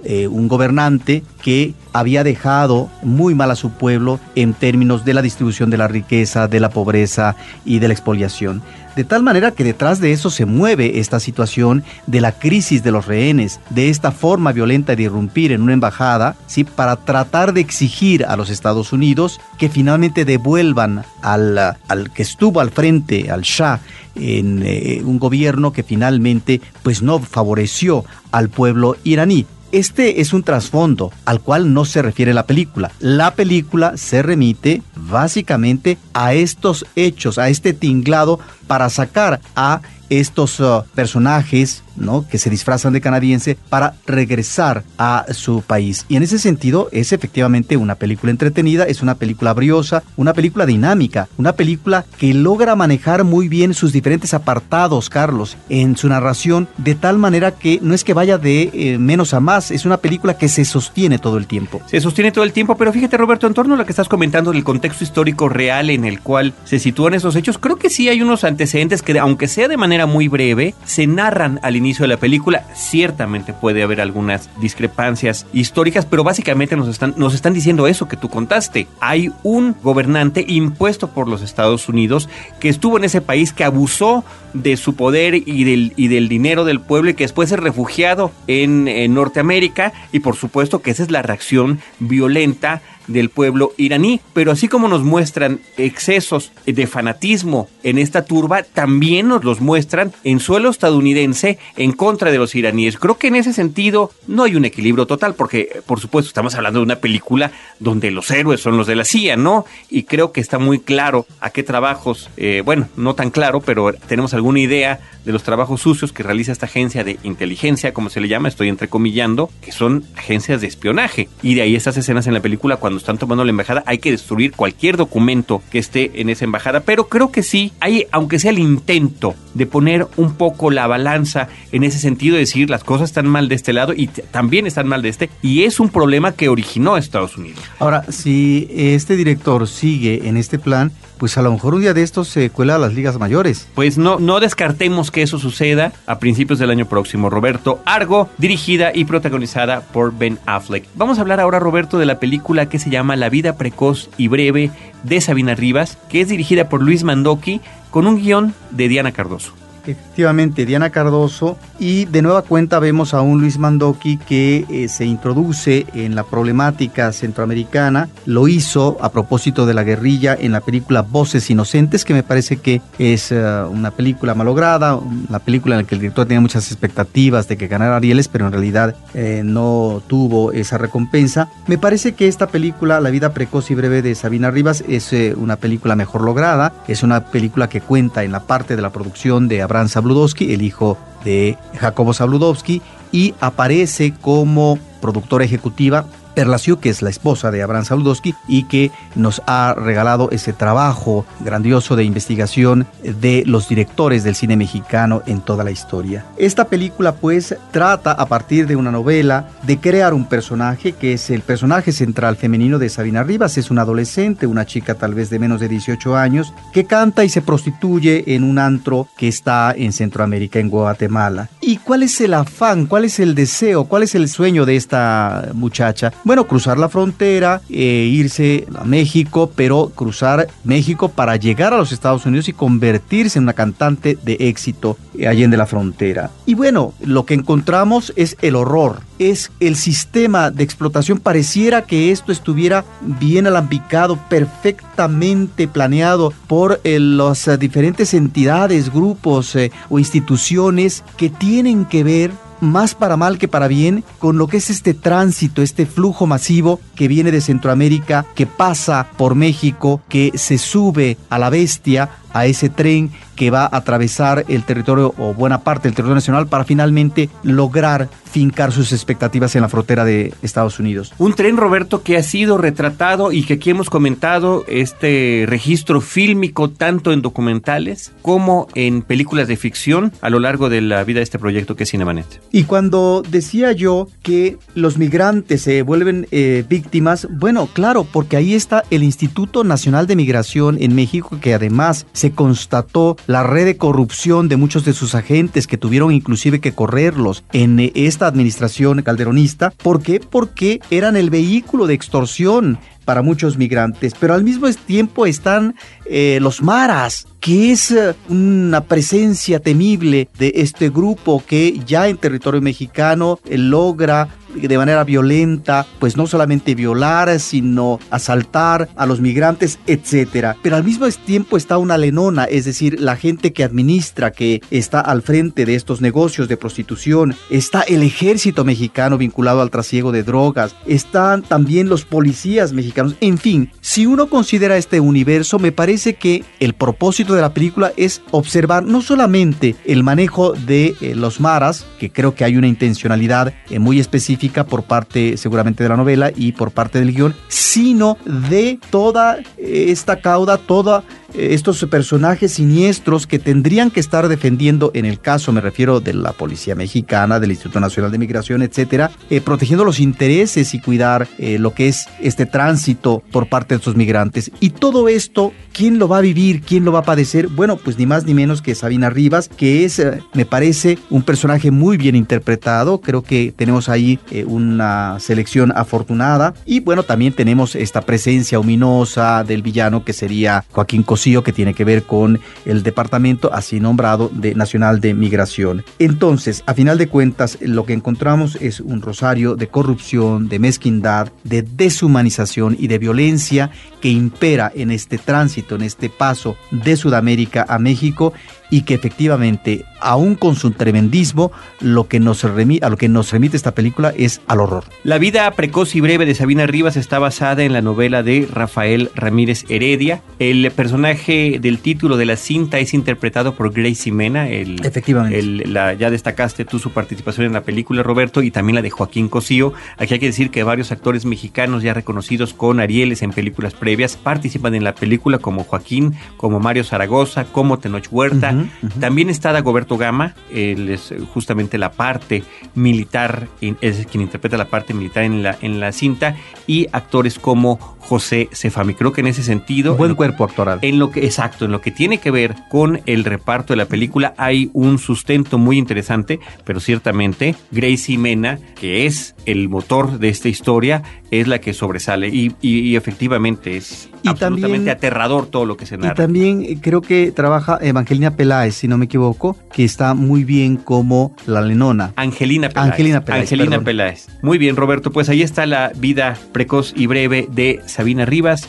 Eh, 0.04 0.28
un 0.28 0.46
gobernante 0.46 1.24
que 1.42 1.74
había 1.92 2.22
dejado 2.22 2.88
muy 3.02 3.34
mal 3.34 3.50
a 3.50 3.56
su 3.56 3.70
pueblo 3.70 4.20
en 4.36 4.54
términos 4.54 5.04
de 5.04 5.12
la 5.12 5.22
distribución 5.22 5.70
de 5.70 5.76
la 5.76 5.88
riqueza, 5.88 6.46
de 6.46 6.60
la 6.60 6.70
pobreza 6.70 7.34
y 7.64 7.80
de 7.80 7.88
la 7.88 7.94
expoliación. 7.94 8.62
De 8.94 9.04
tal 9.04 9.24
manera 9.24 9.50
que 9.52 9.64
detrás 9.64 10.00
de 10.00 10.12
eso 10.12 10.30
se 10.30 10.44
mueve 10.44 10.98
esta 10.98 11.18
situación 11.18 11.84
de 12.06 12.20
la 12.20 12.32
crisis 12.32 12.82
de 12.82 12.92
los 12.92 13.06
rehenes, 13.06 13.60
de 13.70 13.90
esta 13.90 14.12
forma 14.12 14.52
violenta 14.52 14.94
de 14.94 15.04
irrumpir 15.04 15.52
en 15.52 15.62
una 15.62 15.72
embajada, 15.72 16.36
¿sí? 16.46 16.64
para 16.64 16.96
tratar 16.96 17.52
de 17.52 17.60
exigir 17.60 18.24
a 18.24 18.36
los 18.36 18.50
Estados 18.50 18.92
Unidos 18.92 19.40
que 19.58 19.68
finalmente 19.68 20.24
devuelvan 20.24 21.04
al, 21.22 21.58
al 21.88 22.12
que 22.12 22.22
estuvo 22.22 22.60
al 22.60 22.70
frente, 22.70 23.30
al 23.30 23.42
Shah, 23.42 23.80
en 24.16 24.62
eh, 24.64 25.00
un 25.04 25.18
gobierno 25.18 25.72
que 25.72 25.82
finalmente 25.82 26.60
pues 26.82 27.02
no 27.02 27.20
favoreció 27.20 28.04
al 28.32 28.48
pueblo 28.48 28.96
iraní. 29.04 29.46
Este 29.70 30.22
es 30.22 30.32
un 30.32 30.42
trasfondo 30.42 31.12
al 31.26 31.40
cual 31.40 31.74
no 31.74 31.84
se 31.84 32.00
refiere 32.00 32.32
la 32.32 32.46
película. 32.46 32.90
La 33.00 33.34
película 33.34 33.96
se 33.96 34.22
remite 34.22 34.82
básicamente 34.96 35.98
a 36.14 36.32
estos 36.32 36.86
hechos, 36.96 37.38
a 37.38 37.50
este 37.50 37.74
tinglado 37.74 38.40
para 38.66 38.88
sacar 38.88 39.40
a 39.54 39.82
estos 40.08 40.58
uh, 40.60 40.84
personajes 40.94 41.82
¿no? 41.98 42.26
que 42.28 42.38
se 42.38 42.50
disfrazan 42.50 42.92
de 42.92 43.00
canadiense 43.00 43.56
para 43.68 43.94
regresar 44.06 44.84
a 44.98 45.26
su 45.32 45.62
país. 45.62 46.06
Y 46.08 46.16
en 46.16 46.22
ese 46.22 46.38
sentido 46.38 46.88
es 46.92 47.12
efectivamente 47.12 47.76
una 47.76 47.94
película 47.94 48.30
entretenida, 48.30 48.84
es 48.84 49.02
una 49.02 49.14
película 49.16 49.52
briosa, 49.52 50.02
una 50.16 50.32
película 50.32 50.66
dinámica, 50.66 51.28
una 51.36 51.52
película 51.52 52.04
que 52.18 52.34
logra 52.34 52.76
manejar 52.76 53.24
muy 53.24 53.48
bien 53.48 53.74
sus 53.74 53.92
diferentes 53.92 54.34
apartados, 54.34 55.10
Carlos, 55.10 55.56
en 55.68 55.96
su 55.96 56.08
narración, 56.08 56.68
de 56.78 56.94
tal 56.94 57.18
manera 57.18 57.52
que 57.52 57.78
no 57.82 57.94
es 57.94 58.04
que 58.04 58.14
vaya 58.14 58.38
de 58.38 58.70
eh, 58.72 58.98
menos 58.98 59.34
a 59.34 59.40
más, 59.40 59.70
es 59.70 59.84
una 59.84 59.98
película 59.98 60.36
que 60.36 60.48
se 60.48 60.64
sostiene 60.64 61.18
todo 61.18 61.38
el 61.38 61.46
tiempo. 61.46 61.80
Se 61.86 62.00
sostiene 62.00 62.32
todo 62.32 62.44
el 62.44 62.52
tiempo, 62.52 62.76
pero 62.76 62.92
fíjate 62.92 63.16
Roberto, 63.16 63.46
en 63.46 63.54
torno 63.54 63.74
a 63.74 63.76
lo 63.76 63.84
que 63.84 63.92
estás 63.92 64.08
comentando 64.08 64.52
del 64.52 64.64
contexto 64.64 65.04
histórico 65.04 65.48
real 65.48 65.90
en 65.90 66.04
el 66.04 66.20
cual 66.20 66.54
se 66.64 66.78
sitúan 66.78 67.14
esos 67.14 67.36
hechos, 67.36 67.58
creo 67.58 67.76
que 67.76 67.90
sí 67.90 68.08
hay 68.08 68.22
unos 68.22 68.44
antecedentes 68.44 69.02
que, 69.02 69.18
aunque 69.18 69.48
sea 69.48 69.68
de 69.68 69.76
manera 69.76 70.06
muy 70.06 70.28
breve, 70.28 70.74
se 70.84 71.06
narran 71.06 71.58
al 71.62 71.76
inicio 71.76 71.87
inicio 71.88 72.04
de 72.04 72.08
la 72.08 72.16
película. 72.18 72.64
Ciertamente 72.74 73.52
puede 73.52 73.82
haber 73.82 74.00
algunas 74.00 74.50
discrepancias 74.60 75.46
históricas, 75.52 76.06
pero 76.06 76.22
básicamente 76.22 76.76
nos 76.76 76.88
están, 76.88 77.14
nos 77.16 77.34
están 77.34 77.54
diciendo 77.54 77.86
eso 77.86 78.08
que 78.08 78.16
tú 78.16 78.28
contaste. 78.28 78.86
Hay 79.00 79.30
un 79.42 79.74
gobernante 79.82 80.44
impuesto 80.46 81.08
por 81.08 81.28
los 81.28 81.42
Estados 81.42 81.88
Unidos 81.88 82.28
que 82.60 82.68
estuvo 82.68 82.98
en 82.98 83.04
ese 83.04 83.20
país, 83.20 83.52
que 83.52 83.64
abusó 83.64 84.24
de 84.52 84.76
su 84.76 84.94
poder 84.94 85.34
y 85.34 85.64
del, 85.64 85.92
y 85.96 86.08
del 86.08 86.28
dinero 86.28 86.64
del 86.64 86.80
pueblo 86.80 87.10
y 87.10 87.14
que 87.14 87.24
después 87.24 87.50
es 87.52 87.58
refugiado 87.58 88.32
en, 88.46 88.88
en 88.88 89.14
Norteamérica 89.14 89.92
y 90.12 90.20
por 90.20 90.36
supuesto 90.36 90.80
que 90.80 90.90
esa 90.90 91.02
es 91.02 91.10
la 91.10 91.22
reacción 91.22 91.80
violenta 91.98 92.82
del 93.08 93.30
pueblo 93.30 93.72
iraní. 93.76 94.20
Pero 94.32 94.52
así 94.52 94.68
como 94.68 94.86
nos 94.86 95.02
muestran 95.02 95.60
excesos 95.76 96.52
de 96.64 96.86
fanatismo 96.86 97.68
en 97.82 97.98
esta 97.98 98.24
turba, 98.24 98.62
también 98.62 99.28
nos 99.28 99.44
los 99.44 99.60
muestran 99.60 100.12
en 100.24 100.40
suelo 100.40 100.70
estadounidense 100.70 101.58
en 101.76 101.92
contra 101.92 102.30
de 102.30 102.38
los 102.38 102.54
iraníes. 102.54 102.98
Creo 102.98 103.18
que 103.18 103.28
en 103.28 103.36
ese 103.36 103.52
sentido 103.52 104.12
no 104.26 104.44
hay 104.44 104.54
un 104.54 104.64
equilibrio 104.64 105.06
total, 105.06 105.34
porque 105.34 105.80
por 105.86 106.00
supuesto 106.00 106.28
estamos 106.28 106.54
hablando 106.54 106.78
de 106.80 106.84
una 106.84 106.96
película 106.96 107.50
donde 107.80 108.10
los 108.10 108.30
héroes 108.30 108.60
son 108.60 108.76
los 108.76 108.86
de 108.86 108.96
la 108.96 109.04
CIA, 109.04 109.36
¿no? 109.36 109.64
Y 109.90 110.04
creo 110.04 110.32
que 110.32 110.40
está 110.40 110.58
muy 110.58 110.78
claro 110.78 111.26
a 111.40 111.50
qué 111.50 111.62
trabajos, 111.62 112.30
eh, 112.36 112.62
bueno, 112.64 112.88
no 112.96 113.14
tan 113.14 113.30
claro, 113.30 113.60
pero 113.60 113.92
tenemos 113.92 114.34
alguna 114.34 114.60
idea 114.60 115.00
de 115.24 115.32
los 115.32 115.42
trabajos 115.42 115.82
sucios 115.82 116.12
que 116.12 116.22
realiza 116.22 116.52
esta 116.52 116.66
agencia 116.66 117.04
de 117.04 117.18
inteligencia, 117.22 117.92
como 117.92 118.10
se 118.10 118.20
le 118.20 118.28
llama, 118.28 118.48
estoy 118.48 118.68
entrecomillando, 118.68 119.50
que 119.60 119.72
son 119.72 120.04
agencias 120.16 120.60
de 120.60 120.66
espionaje. 120.66 121.28
Y 121.42 121.54
de 121.54 121.62
ahí 121.62 121.76
estas 121.76 121.96
escenas 121.96 122.26
en 122.26 122.34
la 122.34 122.40
película 122.40 122.76
cuando 122.76 122.97
están 122.98 123.18
tomando 123.18 123.44
la 123.44 123.50
embajada, 123.50 123.82
hay 123.86 123.98
que 123.98 124.10
destruir 124.10 124.52
cualquier 124.52 124.96
documento 124.96 125.62
que 125.70 125.78
esté 125.78 126.20
en 126.20 126.28
esa 126.28 126.44
embajada. 126.44 126.80
Pero 126.80 127.08
creo 127.08 127.30
que 127.30 127.42
sí, 127.42 127.72
hay, 127.80 128.06
aunque 128.12 128.38
sea 128.38 128.50
el 128.50 128.58
intento 128.58 129.34
de 129.54 129.66
poner 129.66 130.06
un 130.16 130.34
poco 130.34 130.70
la 130.70 130.86
balanza 130.86 131.48
en 131.72 131.84
ese 131.84 131.98
sentido, 131.98 132.34
de 132.34 132.40
decir 132.40 132.70
las 132.70 132.84
cosas 132.84 133.10
están 133.10 133.26
mal 133.26 133.48
de 133.48 133.54
este 133.54 133.72
lado 133.72 133.92
y 133.92 134.08
también 134.08 134.66
están 134.66 134.88
mal 134.88 135.02
de 135.02 135.08
este, 135.08 135.30
y 135.42 135.64
es 135.64 135.80
un 135.80 135.88
problema 135.88 136.32
que 136.32 136.48
originó 136.48 136.96
Estados 136.96 137.36
Unidos. 137.36 137.60
Ahora, 137.78 138.04
si 138.10 138.68
este 138.70 139.16
director 139.16 139.66
sigue 139.66 140.28
en 140.28 140.36
este 140.36 140.58
plan, 140.58 140.92
pues 141.18 141.36
a 141.36 141.42
lo 141.42 141.52
mejor 141.52 141.74
un 141.74 141.80
día 141.80 141.94
de 141.94 142.02
estos 142.02 142.28
se 142.28 142.50
cuela 142.50 142.76
a 142.76 142.78
las 142.78 142.94
ligas 142.94 143.18
mayores. 143.18 143.68
Pues 143.74 143.98
no, 143.98 144.18
no 144.18 144.40
descartemos 144.40 145.10
que 145.10 145.22
eso 145.22 145.38
suceda 145.38 145.92
a 146.06 146.18
principios 146.18 146.58
del 146.58 146.70
año 146.70 146.86
próximo. 146.86 147.28
Roberto 147.28 147.80
Argo, 147.84 148.30
dirigida 148.38 148.92
y 148.94 149.04
protagonizada 149.04 149.80
por 149.80 150.16
Ben 150.16 150.38
Affleck. 150.46 150.84
Vamos 150.94 151.18
a 151.18 151.22
hablar 151.22 151.40
ahora, 151.40 151.58
Roberto, 151.58 151.98
de 151.98 152.06
la 152.06 152.20
película 152.20 152.68
que 152.68 152.78
se 152.78 152.87
llama 152.90 153.16
La 153.16 153.28
vida 153.28 153.56
precoz 153.56 154.10
y 154.16 154.28
breve 154.28 154.70
de 155.02 155.20
Sabina 155.20 155.54
Rivas, 155.54 155.98
que 156.08 156.20
es 156.20 156.28
dirigida 156.28 156.68
por 156.68 156.82
Luis 156.82 157.04
Mandoki 157.04 157.60
con 157.90 158.06
un 158.06 158.20
guion 158.20 158.54
de 158.70 158.88
Diana 158.88 159.12
Cardoso. 159.12 159.52
Efectivamente, 159.88 160.66
Diana 160.66 160.90
Cardoso. 160.90 161.56
Y 161.78 162.04
de 162.04 162.20
nueva 162.20 162.42
cuenta 162.42 162.78
vemos 162.78 163.14
a 163.14 163.22
un 163.22 163.40
Luis 163.40 163.56
Mandoki 163.56 164.18
que 164.18 164.66
eh, 164.68 164.88
se 164.88 165.06
introduce 165.06 165.86
en 165.94 166.14
la 166.14 166.24
problemática 166.24 167.10
centroamericana. 167.12 168.10
Lo 168.26 168.48
hizo 168.48 168.98
a 169.00 169.10
propósito 169.10 169.64
de 169.64 169.72
la 169.72 169.84
guerrilla 169.84 170.36
en 170.38 170.52
la 170.52 170.60
película 170.60 171.00
Voces 171.00 171.48
Inocentes, 171.48 172.04
que 172.04 172.12
me 172.12 172.22
parece 172.22 172.58
que 172.58 172.82
es 172.98 173.32
eh, 173.32 173.62
una 173.70 173.90
película 173.90 174.34
malograda, 174.34 174.96
una 174.96 175.38
película 175.38 175.76
en 175.76 175.82
la 175.82 175.88
que 175.88 175.94
el 175.94 176.02
director 176.02 176.26
tenía 176.26 176.42
muchas 176.42 176.70
expectativas 176.70 177.48
de 177.48 177.56
que 177.56 177.66
ganara 177.66 177.96
Arieles, 177.96 178.28
pero 178.28 178.44
en 178.46 178.52
realidad 178.52 178.94
eh, 179.14 179.40
no 179.42 180.02
tuvo 180.06 180.52
esa 180.52 180.76
recompensa. 180.76 181.48
Me 181.66 181.78
parece 181.78 182.12
que 182.12 182.28
esta 182.28 182.48
película, 182.48 183.00
La 183.00 183.10
vida 183.10 183.32
precoz 183.32 183.70
y 183.70 183.74
breve 183.74 184.02
de 184.02 184.14
Sabina 184.14 184.50
Rivas, 184.50 184.84
es 184.86 185.12
una 185.36 185.56
película 185.56 185.96
mejor 185.96 186.22
lograda. 186.22 186.74
Es 186.88 187.02
una 187.02 187.24
película 187.24 187.68
que 187.68 187.80
cuenta 187.80 188.24
en 188.24 188.32
la 188.32 188.40
parte 188.40 188.76
de 188.76 188.82
la 188.82 188.90
producción 188.90 189.48
de 189.48 189.62
Abraham 189.62 189.77
Sabludowski, 189.86 190.52
el 190.52 190.62
hijo 190.62 190.98
de 191.24 191.56
Jacobo 191.78 192.12
Sabludowski, 192.12 192.82
y 193.12 193.34
aparece 193.40 194.12
como 194.20 194.78
productora 195.00 195.44
ejecutiva 195.44 196.06
Perlaciu, 196.34 196.78
que 196.78 196.90
es 196.90 197.02
la 197.02 197.10
esposa 197.10 197.50
de 197.50 197.62
Abraham 197.62 197.84
Saludowski 197.84 198.34
y 198.46 198.64
que 198.64 198.90
nos 199.14 199.42
ha 199.46 199.74
regalado 199.76 200.30
ese 200.30 200.52
trabajo 200.52 201.26
grandioso 201.40 201.96
de 201.96 202.04
investigación 202.04 202.86
de 203.02 203.44
los 203.46 203.68
directores 203.68 204.24
del 204.24 204.34
cine 204.34 204.56
mexicano 204.56 205.22
en 205.26 205.40
toda 205.40 205.64
la 205.64 205.70
historia. 205.70 206.24
Esta 206.36 206.66
película 206.66 207.12
pues 207.12 207.56
trata 207.70 208.12
a 208.12 208.26
partir 208.26 208.66
de 208.66 208.76
una 208.76 208.90
novela 208.90 209.48
de 209.62 209.78
crear 209.78 210.14
un 210.14 210.26
personaje 210.26 210.92
que 210.92 211.14
es 211.14 211.30
el 211.30 211.42
personaje 211.42 211.92
central 211.92 212.36
femenino 212.36 212.78
de 212.78 212.88
Sabina 212.88 213.22
Rivas, 213.22 213.58
es 213.58 213.70
una 213.70 213.82
adolescente, 213.82 214.46
una 214.46 214.66
chica 214.66 214.94
tal 214.94 215.14
vez 215.14 215.30
de 215.30 215.38
menos 215.38 215.60
de 215.60 215.68
18 215.68 216.16
años, 216.16 216.52
que 216.72 216.84
canta 216.84 217.24
y 217.24 217.28
se 217.28 217.42
prostituye 217.42 218.34
en 218.34 218.44
un 218.44 218.58
antro 218.58 219.08
que 219.16 219.28
está 219.28 219.74
en 219.76 219.92
Centroamérica, 219.92 220.58
en 220.58 220.70
Guatemala. 220.70 221.48
¿Y 221.60 221.78
cuál 221.78 222.02
es 222.02 222.20
el 222.20 222.34
afán, 222.34 222.86
cuál 222.86 223.04
es 223.04 223.18
el 223.20 223.34
deseo, 223.34 223.84
cuál 223.84 224.02
es 224.02 224.14
el 224.14 224.28
sueño 224.28 224.66
de 224.66 224.76
esta 224.76 225.50
muchacha? 225.54 226.12
Bueno, 226.28 226.46
cruzar 226.46 226.76
la 226.76 226.90
frontera, 226.90 227.62
e 227.70 228.04
irse 228.04 228.66
a 228.78 228.84
México, 228.84 229.50
pero 229.56 229.90
cruzar 229.94 230.46
México 230.62 231.08
para 231.08 231.36
llegar 231.36 231.72
a 231.72 231.78
los 231.78 231.90
Estados 231.90 232.26
Unidos 232.26 232.50
y 232.50 232.52
convertirse 232.52 233.38
en 233.38 233.44
una 233.44 233.54
cantante 233.54 234.18
de 234.22 234.36
éxito 234.38 234.98
allí 235.26 235.42
en 235.42 235.56
la 235.56 235.64
frontera. 235.64 236.30
Y 236.44 236.52
bueno, 236.52 236.92
lo 237.00 237.24
que 237.24 237.32
encontramos 237.32 238.12
es 238.14 238.36
el 238.42 238.56
horror, 238.56 239.00
es 239.18 239.50
el 239.58 239.74
sistema 239.74 240.50
de 240.50 240.64
explotación. 240.64 241.18
Pareciera 241.18 241.86
que 241.86 242.12
esto 242.12 242.30
estuviera 242.30 242.84
bien 243.00 243.46
alambicado, 243.46 244.18
perfectamente 244.28 245.66
planeado 245.66 246.34
por 246.46 246.78
eh, 246.84 247.00
las 247.00 247.48
diferentes 247.58 248.12
entidades, 248.12 248.92
grupos 248.92 249.56
eh, 249.56 249.72
o 249.88 249.98
instituciones 249.98 251.04
que 251.16 251.30
tienen 251.30 251.86
que 251.86 252.04
ver 252.04 252.32
más 252.60 252.94
para 252.94 253.16
mal 253.16 253.38
que 253.38 253.48
para 253.48 253.68
bien 253.68 254.04
con 254.18 254.38
lo 254.38 254.46
que 254.46 254.58
es 254.58 254.70
este 254.70 254.94
tránsito, 254.94 255.62
este 255.62 255.86
flujo 255.86 256.26
masivo 256.26 256.80
que 256.94 257.08
viene 257.08 257.30
de 257.30 257.40
Centroamérica, 257.40 258.26
que 258.34 258.46
pasa 258.46 259.08
por 259.16 259.34
México, 259.34 260.00
que 260.08 260.32
se 260.34 260.58
sube 260.58 261.16
a 261.30 261.38
la 261.38 261.50
bestia, 261.50 262.10
a 262.32 262.46
ese 262.46 262.68
tren 262.68 263.10
que 263.38 263.50
va 263.50 263.62
a 263.62 263.76
atravesar 263.76 264.44
el 264.48 264.64
territorio 264.64 265.14
o 265.16 265.32
buena 265.32 265.60
parte 265.60 265.86
del 265.86 265.94
territorio 265.94 266.16
nacional 266.16 266.48
para 266.48 266.64
finalmente 266.64 267.30
lograr 267.44 268.08
fincar 268.28 268.72
sus 268.72 268.92
expectativas 268.92 269.54
en 269.56 269.62
la 269.62 269.68
frontera 269.68 270.04
de 270.04 270.34
Estados 270.42 270.78
Unidos. 270.80 271.14
Un 271.18 271.34
tren, 271.34 271.56
Roberto, 271.56 272.02
que 272.02 272.16
ha 272.16 272.22
sido 272.22 272.58
retratado 272.58 273.32
y 273.32 273.44
que 273.44 273.54
aquí 273.54 273.70
hemos 273.70 273.90
comentado 273.90 274.64
este 274.68 275.44
registro 275.46 276.00
fílmico 276.00 276.68
tanto 276.68 277.12
en 277.12 277.22
documentales 277.22 278.12
como 278.22 278.66
en 278.74 279.02
películas 279.02 279.48
de 279.48 279.56
ficción 279.56 280.12
a 280.20 280.30
lo 280.30 280.40
largo 280.40 280.68
de 280.68 280.80
la 280.80 281.04
vida 281.04 281.20
de 281.20 281.24
este 281.24 281.38
proyecto 281.38 281.76
que 281.76 281.84
es 281.84 281.90
Cinemanet. 281.90 282.42
Y 282.50 282.64
cuando 282.64 283.22
decía 283.28 283.72
yo 283.72 284.08
que 284.22 284.58
los 284.74 284.98
migrantes 284.98 285.62
se 285.62 285.82
vuelven 285.82 286.26
eh, 286.32 286.64
víctimas, 286.68 287.28
bueno, 287.30 287.68
claro, 287.72 288.04
porque 288.04 288.36
ahí 288.36 288.54
está 288.54 288.82
el 288.90 289.04
Instituto 289.04 289.62
Nacional 289.62 290.06
de 290.08 290.16
Migración 290.16 290.76
en 290.80 290.94
México 290.94 291.38
que 291.40 291.54
además 291.54 292.06
se 292.12 292.32
constató 292.32 293.16
la 293.28 293.42
red 293.42 293.66
de 293.66 293.76
corrupción 293.76 294.48
de 294.48 294.56
muchos 294.56 294.86
de 294.86 294.94
sus 294.94 295.14
agentes 295.14 295.66
que 295.66 295.76
tuvieron 295.76 296.12
inclusive 296.12 296.60
que 296.60 296.72
correrlos 296.72 297.44
en 297.52 297.92
esta 297.94 298.26
administración 298.26 299.02
calderonista. 299.02 299.70
¿Por 299.70 300.00
qué? 300.00 300.18
Porque 300.18 300.80
eran 300.90 301.14
el 301.14 301.28
vehículo 301.28 301.86
de 301.86 301.92
extorsión 301.92 302.78
para 303.04 303.20
muchos 303.20 303.58
migrantes, 303.58 304.14
pero 304.18 304.32
al 304.32 304.44
mismo 304.44 304.66
tiempo 304.86 305.26
están 305.26 305.74
eh, 306.10 306.38
los 306.40 306.62
maras, 306.62 307.26
que 307.40 307.72
es 307.72 307.90
eh, 307.90 308.14
una 308.28 308.84
presencia 308.84 309.60
temible 309.60 310.28
de 310.38 310.52
este 310.56 310.90
grupo 310.90 311.42
que 311.46 311.80
ya 311.86 312.08
en 312.08 312.16
territorio 312.16 312.60
mexicano 312.60 313.38
eh, 313.44 313.58
logra 313.58 314.28
de 314.54 314.78
manera 314.78 315.04
violenta, 315.04 315.86
pues 315.98 316.16
no 316.16 316.26
solamente 316.26 316.74
violar, 316.74 317.38
sino 317.38 318.00
asaltar 318.10 318.88
a 318.96 319.04
los 319.04 319.20
migrantes, 319.20 319.78
etcétera. 319.86 320.56
Pero 320.62 320.76
al 320.76 320.84
mismo 320.84 321.06
tiempo 321.26 321.56
está 321.58 321.76
una 321.76 321.98
lenona, 321.98 322.44
es 322.44 322.64
decir, 322.64 322.98
la 322.98 323.16
gente 323.16 323.52
que 323.52 323.62
administra, 323.62 324.32
que 324.32 324.62
está 324.70 325.00
al 325.00 325.20
frente 325.20 325.66
de 325.66 325.74
estos 325.74 326.00
negocios 326.00 326.48
de 326.48 326.56
prostitución, 326.56 327.36
está 327.50 327.82
el 327.82 328.02
ejército 328.02 328.64
mexicano 328.64 329.18
vinculado 329.18 329.60
al 329.60 329.70
trasiego 329.70 330.12
de 330.12 330.22
drogas, 330.22 330.74
están 330.86 331.42
también 331.42 331.88
los 331.88 332.06
policías 332.06 332.72
mexicanos, 332.72 333.16
en 333.20 333.36
fin, 333.36 333.70
si 333.82 334.06
uno 334.06 334.28
considera 334.28 334.78
este 334.78 334.98
universo, 334.98 335.58
me 335.58 335.72
parece 335.72 335.97
que 335.98 336.44
el 336.60 336.74
propósito 336.74 337.34
de 337.34 337.40
la 337.40 337.52
película 337.52 337.92
es 337.96 338.22
observar 338.30 338.84
no 338.84 339.02
solamente 339.02 339.76
el 339.84 340.02
manejo 340.02 340.52
de 340.52 340.94
eh, 341.00 341.14
los 341.14 341.40
maras, 341.40 341.86
que 341.98 342.10
creo 342.10 342.34
que 342.34 342.44
hay 342.44 342.56
una 342.56 342.68
intencionalidad 342.68 343.54
eh, 343.70 343.78
muy 343.78 344.00
específica, 344.00 344.64
por 344.64 344.84
parte 344.84 345.36
seguramente 345.36 345.82
de 345.82 345.88
la 345.88 345.96
novela 345.96 346.30
y 346.34 346.52
por 346.52 346.70
parte 346.70 346.98
del 346.98 347.14
guion, 347.14 347.34
sino 347.48 348.16
de 348.24 348.78
toda 348.90 349.38
esta 349.58 350.20
cauda, 350.20 350.58
toda 350.58 351.04
estos 351.34 351.84
personajes 351.90 352.52
siniestros 352.52 353.26
que 353.26 353.38
tendrían 353.38 353.90
que 353.90 354.00
estar 354.00 354.28
defendiendo, 354.28 354.90
en 354.94 355.04
el 355.04 355.20
caso 355.20 355.52
me 355.52 355.60
refiero 355.60 356.00
de 356.00 356.14
la 356.14 356.32
Policía 356.32 356.74
Mexicana, 356.74 357.38
del 357.38 357.50
Instituto 357.50 357.80
Nacional 357.80 358.10
de 358.10 358.18
Migración, 358.18 358.62
etcétera, 358.62 359.10
eh, 359.28 359.40
protegiendo 359.40 359.84
los 359.84 360.00
intereses 360.00 360.74
y 360.74 360.80
cuidar 360.80 361.28
eh, 361.38 361.58
lo 361.58 361.74
que 361.74 361.88
es 361.88 362.06
este 362.20 362.46
tránsito 362.46 363.22
por 363.30 363.48
parte 363.48 363.74
de 363.74 363.78
estos 363.78 363.96
migrantes. 363.96 364.50
Y 364.60 364.70
todo 364.70 365.08
esto, 365.08 365.52
¿quién 365.72 365.87
lo 365.96 366.08
va 366.08 366.18
a 366.18 366.20
vivir? 366.20 366.60
¿Quién 366.60 366.84
lo 366.84 366.92
va 366.92 366.98
a 366.98 367.04
padecer? 367.04 367.48
Bueno, 367.48 367.76
pues 367.76 367.96
ni 367.98 368.04
más 368.04 368.24
ni 368.24 368.34
menos 368.34 368.60
que 368.60 368.74
Sabina 368.74 369.08
Rivas, 369.08 369.48
que 369.48 369.84
es, 369.84 369.98
eh, 370.00 370.22
me 370.34 370.44
parece, 370.44 370.98
un 371.08 371.22
personaje 371.22 371.70
muy 371.70 371.96
bien 371.96 372.16
interpretado. 372.16 373.00
Creo 373.00 373.22
que 373.22 373.54
tenemos 373.56 373.88
ahí 373.88 374.18
una 374.46 375.18
selección 375.20 375.72
afortunada. 375.74 376.54
Y 376.66 376.80
bueno, 376.80 377.04
también 377.04 377.32
tenemos 377.32 377.74
esta 377.76 378.02
presencia 378.02 378.58
ominosa 378.58 379.44
del 379.44 379.62
villano 379.62 380.04
que 380.04 380.12
sería 380.12 380.64
Joaquín 380.72 381.02
Cosío 381.02 381.42
que 381.42 381.52
tiene 381.52 381.74
que 381.74 381.84
ver 381.84 382.02
con 382.02 382.40
el 382.64 382.82
departamento 382.82 383.52
así 383.52 383.80
nombrado 383.80 384.30
de 384.32 384.54
Nacional 384.54 385.00
de 385.00 385.14
Migración. 385.14 385.84
Entonces, 385.98 386.62
a 386.66 386.74
final 386.74 386.98
de 386.98 387.08
cuentas, 387.08 387.58
lo 387.60 387.84
que 387.84 387.92
encontramos 387.92 388.56
es 388.60 388.80
un 388.80 389.00
rosario 389.00 389.54
de 389.54 389.68
corrupción, 389.68 390.48
de 390.48 390.58
mezquindad, 390.58 391.30
de 391.44 391.62
deshumanización 391.62 392.76
y 392.78 392.88
de 392.88 392.98
violencia 392.98 393.70
que 394.00 394.08
impera 394.08 394.70
en 394.74 394.90
este 394.90 395.18
tránsito, 395.18 395.77
en 395.78 395.84
este 395.84 396.10
paso 396.10 396.56
de 396.70 396.96
Sudamérica 396.96 397.64
a 397.68 397.78
México 397.78 398.32
y 398.70 398.82
que 398.82 398.94
efectivamente, 398.94 399.84
aún 400.00 400.34
con 400.34 400.56
su 400.56 400.70
tremendismo, 400.70 401.52
lo 401.80 402.08
que 402.08 402.20
nos 402.20 402.42
remite, 402.42 402.84
a 402.84 402.90
lo 402.90 402.96
que 402.96 403.08
nos 403.08 403.32
remite 403.32 403.56
esta 403.56 403.74
película 403.74 404.12
es 404.16 404.40
al 404.46 404.60
horror. 404.60 404.84
La 405.04 405.18
vida 405.18 405.50
precoz 405.52 405.94
y 405.94 406.00
breve 406.00 406.26
de 406.26 406.34
Sabina 406.34 406.66
Rivas 406.66 406.96
está 406.96 407.18
basada 407.18 407.62
en 407.62 407.72
la 407.72 407.82
novela 407.82 408.22
de 408.22 408.48
Rafael 408.50 409.10
Ramírez 409.14 409.64
Heredia. 409.68 410.22
El 410.38 410.70
personaje 410.70 411.58
del 411.60 411.78
título 411.78 412.16
de 412.16 412.26
la 412.26 412.36
cinta 412.36 412.78
es 412.78 412.94
interpretado 412.94 413.54
por 413.54 413.72
Gracie 413.72 414.12
Mena. 414.12 414.48
El, 414.48 414.84
efectivamente. 414.84 415.42
la, 415.66 415.94
ya 415.94 416.10
destacaste 416.10 416.64
tú 416.64 416.78
su 416.78 416.90
participación 416.90 417.46
en 417.46 417.52
la 417.52 417.62
película, 417.62 418.02
Roberto, 418.02 418.42
y 418.42 418.50
también 418.50 418.76
la 418.76 418.82
de 418.82 418.90
Joaquín 418.90 419.28
Cosío. 419.28 419.72
Aquí 419.96 420.14
hay 420.14 420.20
que 420.20 420.26
decir 420.26 420.50
que 420.50 420.62
varios 420.62 420.92
actores 420.92 421.24
mexicanos 421.24 421.82
ya 421.82 421.94
reconocidos 421.94 422.54
con 422.54 422.80
Arieles 422.80 423.22
en 423.22 423.32
películas 423.32 423.74
previas 423.74 424.16
participan 424.16 424.74
en 424.74 424.84
la 424.84 424.94
película 424.94 425.38
como 425.38 425.64
Joaquín, 425.64 426.14
como 426.36 426.60
Mario 426.60 426.84
Zaragoza, 426.84 427.44
como 427.44 427.78
Tenoch 427.78 428.08
Huerta. 428.10 428.54
También 429.00 429.30
está 429.30 429.52
Dagoberto 429.52 429.87
Gama, 429.96 430.34
él 430.52 430.90
es 430.90 431.14
justamente 431.32 431.78
la 431.78 431.92
parte 431.92 432.42
militar, 432.74 433.48
es 433.60 434.06
quien 434.06 434.22
interpreta 434.22 434.56
la 434.56 434.66
parte 434.66 434.92
militar 434.94 435.24
en 435.24 435.42
la, 435.42 435.56
en 435.62 435.80
la 435.80 435.92
cinta, 435.92 436.36
y 436.66 436.86
actores 436.92 437.38
como 437.38 437.76
José 437.98 438.48
Cefami. 438.52 438.94
Creo 438.94 439.12
que 439.12 439.20
en 439.20 439.28
ese 439.28 439.42
sentido... 439.42 439.96
Buen 439.96 440.14
cuerpo 440.14 440.44
actoral. 440.44 440.78
En 440.82 440.98
lo 440.98 441.10
que, 441.10 441.24
exacto, 441.24 441.64
en 441.64 441.72
lo 441.72 441.80
que 441.80 441.90
tiene 441.90 442.18
que 442.18 442.30
ver 442.30 442.54
con 442.70 443.00
el 443.06 443.24
reparto 443.24 443.72
de 443.72 443.78
la 443.78 443.86
película 443.86 444.34
hay 444.36 444.70
un 444.72 444.98
sustento 444.98 445.58
muy 445.58 445.78
interesante, 445.78 446.40
pero 446.64 446.80
ciertamente 446.80 447.54
Gracie 447.70 448.18
Mena, 448.18 448.58
que 448.78 449.06
es 449.06 449.34
el 449.46 449.68
motor 449.68 450.18
de 450.18 450.28
esta 450.28 450.48
historia, 450.48 451.02
es 451.30 451.48
la 451.48 451.60
que 451.60 451.74
sobresale 451.74 452.28
y, 452.28 452.96
efectivamente 452.96 453.76
es 453.76 454.08
absolutamente 454.26 454.90
aterrador 454.90 455.46
todo 455.46 455.64
lo 455.66 455.76
que 455.76 455.86
se 455.86 455.96
narra. 455.96 456.12
Y 456.12 456.16
también 456.16 456.64
eh, 456.64 456.78
creo 456.80 457.00
que 457.00 457.32
trabaja 457.32 457.78
Evangelina 457.80 458.36
Peláez, 458.36 458.74
si 458.74 458.88
no 458.88 458.98
me 458.98 459.04
equivoco, 459.04 459.56
que 459.72 459.84
está 459.84 460.14
muy 460.14 460.44
bien 460.44 460.76
como 460.76 461.34
la 461.46 461.60
Lenona. 461.60 462.12
Angelina 462.16 462.68
Peláez. 462.68 462.92
Angelina 462.92 463.24
Peláez. 463.24 463.42
Angelina 463.42 463.80
Peláez. 463.80 464.26
Muy 464.42 464.58
bien, 464.58 464.76
Roberto. 464.76 465.10
Pues 465.10 465.28
ahí 465.28 465.42
está 465.42 465.66
la 465.66 465.92
vida 465.96 466.36
precoz 466.52 466.92
y 466.96 467.06
breve 467.06 467.46
de 467.50 467.80
Sabina 467.86 468.24
Rivas. 468.24 468.68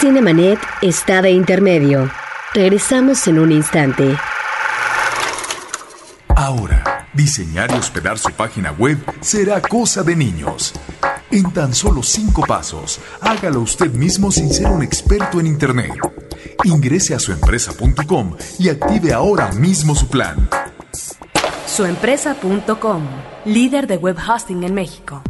Cinemanet 0.00 0.58
está 0.82 1.22
de 1.22 1.30
intermedio. 1.30 2.10
Regresamos 2.52 3.26
en 3.26 3.38
un 3.38 3.52
instante. 3.52 4.16
Ahora, 6.36 6.93
diseñar 7.14 7.70
y 7.70 7.74
hospedar 7.74 8.18
su 8.18 8.30
página 8.32 8.72
web 8.72 8.98
será 9.20 9.60
cosa 9.60 10.02
de 10.02 10.16
niños. 10.16 10.72
En 11.30 11.50
tan 11.52 11.74
solo 11.74 12.02
cinco 12.02 12.42
pasos, 12.46 13.00
hágalo 13.20 13.60
usted 13.60 13.90
mismo 13.92 14.30
sin 14.30 14.52
ser 14.52 14.66
un 14.66 14.82
experto 14.82 15.40
en 15.40 15.46
Internet. 15.46 15.92
Ingrese 16.64 17.14
a 17.14 17.18
suempresa.com 17.18 18.36
y 18.58 18.68
active 18.68 19.12
ahora 19.12 19.50
mismo 19.52 19.94
su 19.94 20.08
plan. 20.08 20.48
Suempresa.com, 21.66 23.02
líder 23.44 23.86
de 23.86 23.96
web 23.96 24.16
hosting 24.16 24.62
en 24.62 24.74
México. 24.74 25.22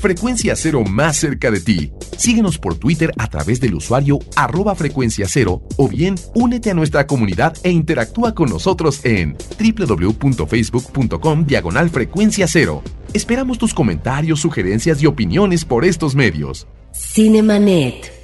Frecuencia 0.00 0.56
Cero 0.56 0.82
más 0.84 1.16
cerca 1.16 1.50
de 1.50 1.60
ti. 1.60 1.92
Síguenos 2.16 2.58
por 2.58 2.76
Twitter 2.76 3.12
a 3.18 3.28
través 3.28 3.60
del 3.60 3.74
usuario 3.74 4.18
arroba 4.36 4.74
frecuencia 4.74 5.26
cero 5.28 5.62
o 5.76 5.88
bien 5.88 6.14
únete 6.34 6.70
a 6.70 6.74
nuestra 6.74 7.06
comunidad 7.06 7.56
e 7.62 7.70
interactúa 7.70 8.34
con 8.34 8.50
nosotros 8.50 9.04
en 9.04 9.36
www.facebook.com 9.58 11.46
diagonal 11.46 11.90
frecuencia 11.90 12.46
cero. 12.48 12.82
Esperamos 13.12 13.58
tus 13.58 13.74
comentarios, 13.74 14.40
sugerencias 14.40 15.02
y 15.02 15.06
opiniones 15.06 15.64
por 15.64 15.84
estos 15.84 16.14
medios. 16.14 16.66
Cinemanet. 16.92 18.23